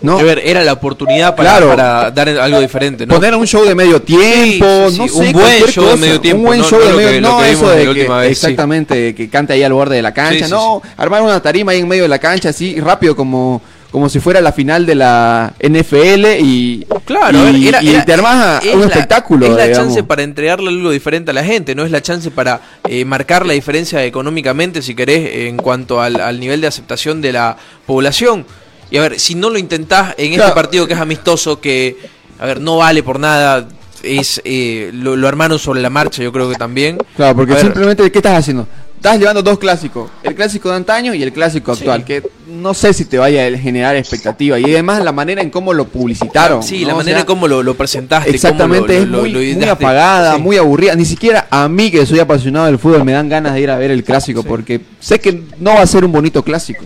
[0.00, 0.16] ¿No?
[0.16, 1.70] A ver, era la oportunidad para, Claro.
[1.70, 3.14] para dar algo diferente, ¿no?
[3.14, 5.96] Poner un show de medio tiempo, Sí, sí, no sí, sé, un buen show de
[5.96, 8.30] medio tiempo, Un buen no- show no de medio lo no eso de que vez,
[8.30, 11.88] exactamente que cante ahí al borde de la cancha, no, armar una tarima ahí en
[11.88, 13.60] medio de la cancha así rápido como
[13.90, 18.62] como si fuera la final de la NFL y Claro, y, era- y te armas
[18.64, 19.86] es un la- espectáculo, Es la digamos.
[19.86, 23.46] chance para entregarle algo diferente a la gente, no es la chance para eh, marcar
[23.46, 28.44] la diferencia económicamente, si querés, en cuanto al, al nivel de aceptación de la población.
[28.90, 30.48] Y a ver, si no lo intentás en Claro.
[30.50, 31.96] este partido que es amistoso, que,
[32.38, 33.68] a ver, no vale por nada,
[34.02, 36.98] es eh, lo, lo armaron sobre la marcha, yo creo que también.
[37.16, 38.66] Claro, porque A ver, simplemente ¿qué estás haciendo?
[38.98, 42.92] Estás llevando dos clásicos, el clásico de antaño y el clásico actual, que no sé
[42.92, 46.64] si te vaya a generar expectativa y además la manera en cómo lo publicitaron.
[46.64, 46.88] Sí, ¿no?
[46.88, 48.30] la O manera sea, en cómo lo, lo presentaste.
[48.30, 49.70] Exactamente, cómo lo, es lo- muy, lo muy ideaste.
[49.70, 50.42] apagada, Sí.
[50.42, 50.96] muy aburrida.
[50.96, 53.78] Ni siquiera a mí, que soy apasionado del fútbol, me dan ganas de ir a
[53.78, 56.84] ver el clásico, porque sé que no va a ser un bonito clásico.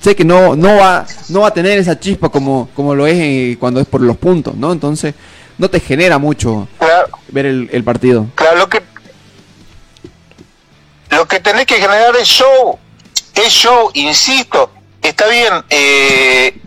[0.00, 3.14] sé que no, no, va, no va a tener esa chispa como, como lo es
[3.16, 4.72] eh, cuando es por los puntos, ¿no?
[4.72, 5.14] Entonces,
[5.56, 6.66] no te genera mucho
[7.28, 8.26] ver el, el partido.
[8.34, 8.82] Claro, lo que
[11.16, 12.78] lo que tenés que generar es show,
[13.34, 14.70] es show, insisto.
[15.02, 16.60] Está bien, eh,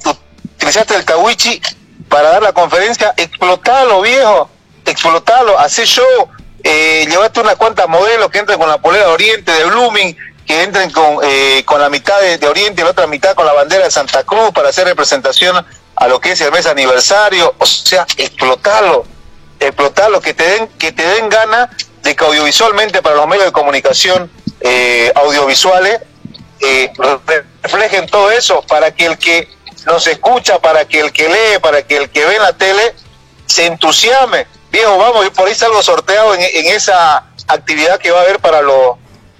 [0.55, 1.61] utilizaste el Kawichi
[2.07, 4.49] para dar la conferencia, explotalo, viejo,
[4.85, 6.29] explotalo, hace show,
[6.63, 10.63] eh, llevate unas cuantas modelos que entren con la polera de Oriente, de Blooming, que
[10.63, 13.85] entren con, eh, con la mitad de, Oriente y la otra mitad con la bandera
[13.85, 18.05] de Santa Cruz para hacer representación a lo que es el mes aniversario, o sea,
[18.17, 19.05] explotalo,
[19.59, 21.69] explotalo, que te den, que te den gana
[22.07, 24.31] de que audiovisualmente para los medios de comunicación
[24.61, 25.99] eh, audiovisuales
[26.61, 26.93] eh,
[27.61, 29.49] reflejen todo eso para que el que
[29.85, 32.95] nos escucha, para que el que lee, para que el que ve en la tele
[33.45, 34.47] se entusiasme.
[34.71, 38.39] Viejo, vamos, y por ahí salgo sorteado en, en esa actividad que va a haber
[38.39, 38.95] para los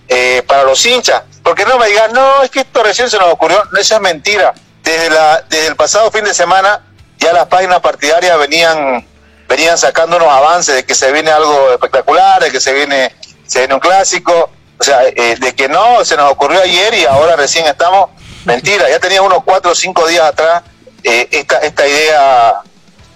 [0.09, 1.24] eh, para los hinchas.
[1.43, 3.63] Porque no me digan, no, es que esto recién se nos ocurrió.
[3.72, 4.53] No, esa es mentira.
[4.84, 6.82] Desde, la, desde el pasado fin de semana
[7.18, 9.05] ya las páginas partidarias venían
[9.48, 13.14] venían sacando unos avances de que se viene algo espectacular, de que se viene,
[13.45, 17.06] se viene un clásico, o sea, eh, de que no, se nos ocurrió ayer y
[17.06, 18.10] ahora recién estamos,
[18.45, 20.64] mentira, ya tenía unos cuatro o cinco días atrás
[21.04, 22.54] eh, esta, esta idea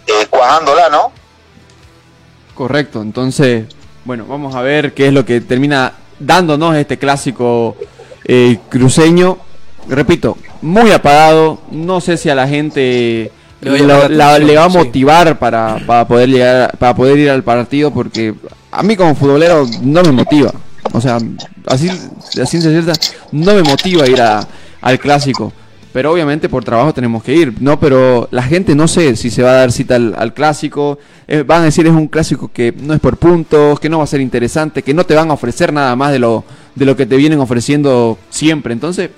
[0.07, 1.11] eh, cuajándola, ¿no?
[2.55, 3.65] Correcto, entonces,
[4.05, 7.75] bueno, vamos a ver qué es lo que termina dándonos este clásico
[8.25, 9.37] eh, cruceño.
[9.87, 14.69] Repito, muy apagado, no sé si a la gente Le la la- le va a
[14.69, 14.77] sí.
[14.77, 18.33] motivar para, para poder llegar, para poder ir al partido, porque
[18.71, 20.51] a mí como futbolero no me motiva.
[20.93, 21.19] O sea,
[21.67, 22.93] así, a ciencia cierta,
[23.31, 24.45] no me motiva ir a-
[24.81, 25.53] al clásico.
[25.93, 27.77] Pero obviamente por trabajo tenemos que ir, ¿no?
[27.77, 30.97] Pero la gente no sé si se va a dar cita al, al clásico.
[31.27, 34.05] Eh, van a decir es un clásico que no es por puntos, que no va
[34.05, 36.45] a ser interesante, que no te van a ofrecer nada más de lo,
[36.75, 38.71] de lo que te vienen ofreciendo siempre.
[38.71, 39.09] Entonces,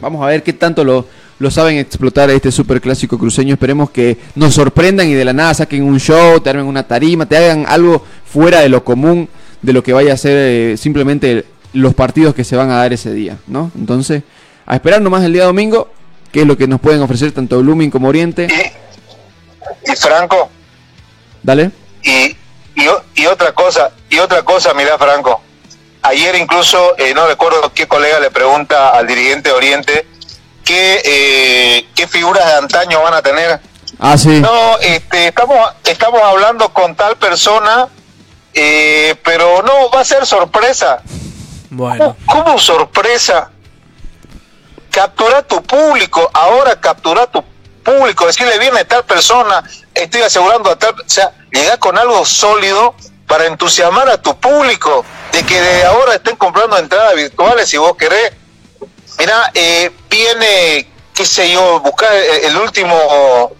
[0.00, 1.06] vamos a ver qué tanto lo,
[1.40, 3.54] lo saben explotar a este super clásico cruceño.
[3.54, 7.26] Esperemos que nos sorprendan y de la nada saquen un show, te armen una tarima,
[7.26, 9.28] te hagan algo fuera de lo común,
[9.62, 12.92] de lo que vaya a ser eh, simplemente los partidos que se van a dar
[12.92, 13.72] ese día, ¿no?
[13.74, 14.22] Entonces,
[14.66, 15.90] a esperar nomás el día domingo,
[16.30, 18.46] que es lo que nos pueden ofrecer tanto Blooming como Oriente.
[19.86, 20.50] Y Franco,
[21.42, 21.70] Dale.
[22.02, 22.36] y,
[22.76, 25.40] y, y otra cosa, y otra cosa, mira Franco,
[26.02, 30.06] ayer incluso, eh, no recuerdo qué colega le pregunta al dirigente de Oriente
[30.64, 33.60] qué, eh, qué figuras de antaño van a tener.
[33.98, 34.40] Ah, sí.
[34.40, 37.88] No, este, estamos, estamos hablando con tal persona,
[38.54, 41.02] eh, pero no, va a ser sorpresa.
[41.70, 42.16] Bueno.
[42.26, 43.50] ¿Cómo sorpresa?
[44.90, 47.44] Captura tu público, ahora captura tu
[47.84, 49.62] público, decirle viene tal persona,
[49.94, 52.94] estoy asegurando a tal, o sea, llega con algo sólido
[53.26, 57.96] para entusiasmar a tu público, de que de ahora estén comprando entradas virtuales si vos
[57.96, 58.32] querés.
[59.20, 63.52] Mira, eh, viene, qué sé yo, buscar el, el último,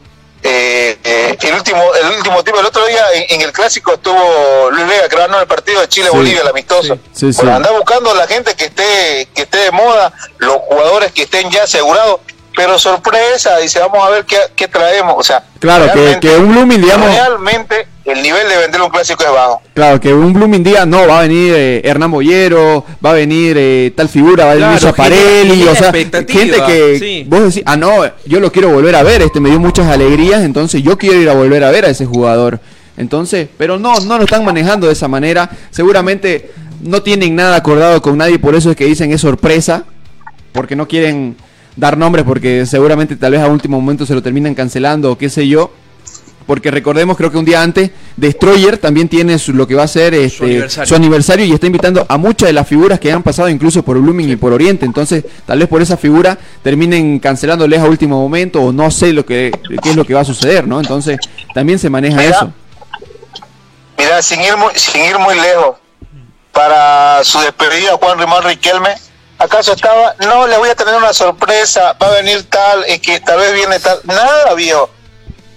[0.43, 2.59] eh, eh, el último, el último tipo.
[2.59, 5.89] El otro día en, en el clásico estuvo Luis Vega, que ganó el partido de
[5.89, 6.97] Chile-Bolivia, el amistoso.
[7.13, 7.47] Sí, sí.
[7.47, 11.65] Anda buscando la gente que esté, que esté de moda, los jugadores que estén ya
[11.65, 12.21] asegurados,
[12.57, 15.15] pero sorpresa, dice, vamos a ver qué, qué traemos.
[15.19, 19.23] O sea, Claro, que, que un Blooming, digamos, realmente el nivel de vender un clásico
[19.23, 19.63] es bajo.
[19.75, 23.57] claro, que un Blooming diga, no, va a venir eh, Hernán Boyero, va a venir
[23.59, 27.25] eh, tal figura, va a venir Claro, o sea, gente que sí.
[27.29, 30.43] vos decís, ah, no, yo lo quiero volver a ver, este me dio muchas alegrías,
[30.43, 32.61] entonces yo quiero ir a volver a ver a ese jugador.
[32.97, 36.51] Entonces, pero no, no lo están manejando de esa manera, seguramente
[36.83, 39.85] no tienen nada acordado con nadie, por eso es que dicen es sorpresa,
[40.53, 41.37] porque no quieren
[41.77, 45.29] dar nombres, porque seguramente tal vez a último momento se lo terminan cancelando o qué
[45.29, 45.71] sé yo.
[46.51, 49.87] Porque recordemos, creo que un día antes, Destroyer también tiene su- lo que va a
[49.87, 50.89] ser este, aniversario.
[50.89, 53.97] su aniversario y está invitando a muchas de las figuras que han pasado incluso por
[54.01, 54.85] Blooming y por Oriente.
[54.85, 59.25] Entonces, tal vez por esa figura terminen cancelándoles a último momento o no sé lo
[59.25, 60.81] que qué es lo que va a suceder, ¿no?
[60.81, 61.19] Entonces,
[61.55, 62.31] también se maneja Mira.
[62.37, 62.53] eso.
[63.97, 65.77] Mira, sin ir muy, sin ir muy lejos,
[66.51, 68.97] para su despedida Juan Rimán Riquelme,
[69.39, 70.17] ¿acaso estaba?
[70.27, 73.55] No, le voy a tener una sorpresa, va a venir tal, es que tal vez
[73.55, 74.01] viene tal.
[74.03, 74.91] Nada, viejo.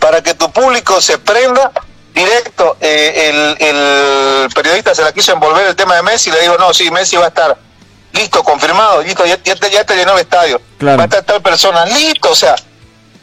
[0.04, 1.72] Para que tu público se prenda,
[2.14, 6.58] directo, eh, el, el periodista se la quiso envolver el tema de Messi, le digo,
[6.58, 7.58] no, sí, Messi va a estar.
[8.12, 10.62] Listo, confirmado, listo, ya, ya te, ya te llenó el estadio.
[10.78, 10.98] Claro.
[10.98, 12.54] Va a estar tal persona, listo, o sea,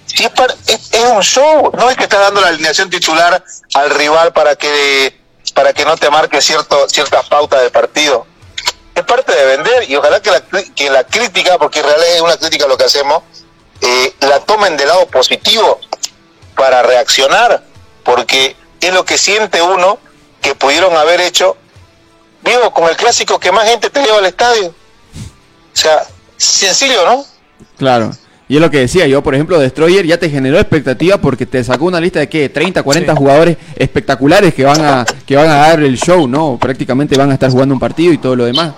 [0.07, 3.45] si es, par- es, es un show, no es que estás dando la alineación titular
[3.75, 5.21] al rival para que
[5.55, 8.27] para que no te marque cierto ciertas pautas de partido.
[8.95, 12.21] Es parte de vender y ojalá que la, que la crítica, porque en realidad es
[12.23, 13.23] una crítica lo que hacemos,
[13.83, 15.79] eh, la tomen del lado positivo
[16.55, 17.63] para reaccionar,
[18.03, 19.99] porque es lo que siente uno
[20.41, 21.57] que pudieron haber hecho,
[22.45, 24.69] vivo con el clásico que más gente te lleva al estadio.
[24.69, 26.03] O sea,
[26.37, 27.25] sencillo, ¿no?
[27.77, 28.11] Claro.
[28.49, 31.63] Y es lo que decía yo, por ejemplo, Destroyer ya te generó expectativa porque te
[31.63, 35.57] sacó una lista de qué, 30, 40 jugadores espectaculares que van a que van a
[35.57, 36.59] dar el show, ¿no?
[36.61, 38.73] Prácticamente van a estar jugando un partido y todo lo demás.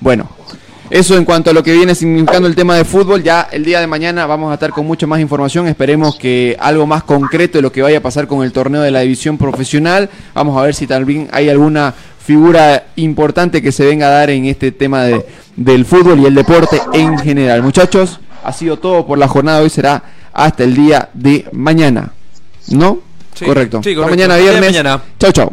[0.00, 0.30] Bueno,
[0.90, 3.80] eso en cuanto a lo que viene significando el tema de fútbol, ya el día
[3.80, 7.62] de mañana vamos a estar con mucha más información, esperemos que algo más concreto de
[7.62, 10.74] lo que vaya a pasar con el torneo de la división profesional, vamos a ver
[10.74, 15.24] si también hay alguna figura importante que se venga a dar en este tema de,
[15.56, 17.62] del fútbol y el deporte en general.
[17.62, 22.12] Muchachos, ha sido todo por la jornada hoy, será hasta el día de mañana.
[22.68, 23.00] ¿No?
[23.34, 23.80] Sí, correcto.
[23.82, 24.16] sí, Hasta correcto.
[24.16, 24.70] mañana viernes.
[24.70, 25.02] mañana.
[25.18, 25.52] Chau, chau.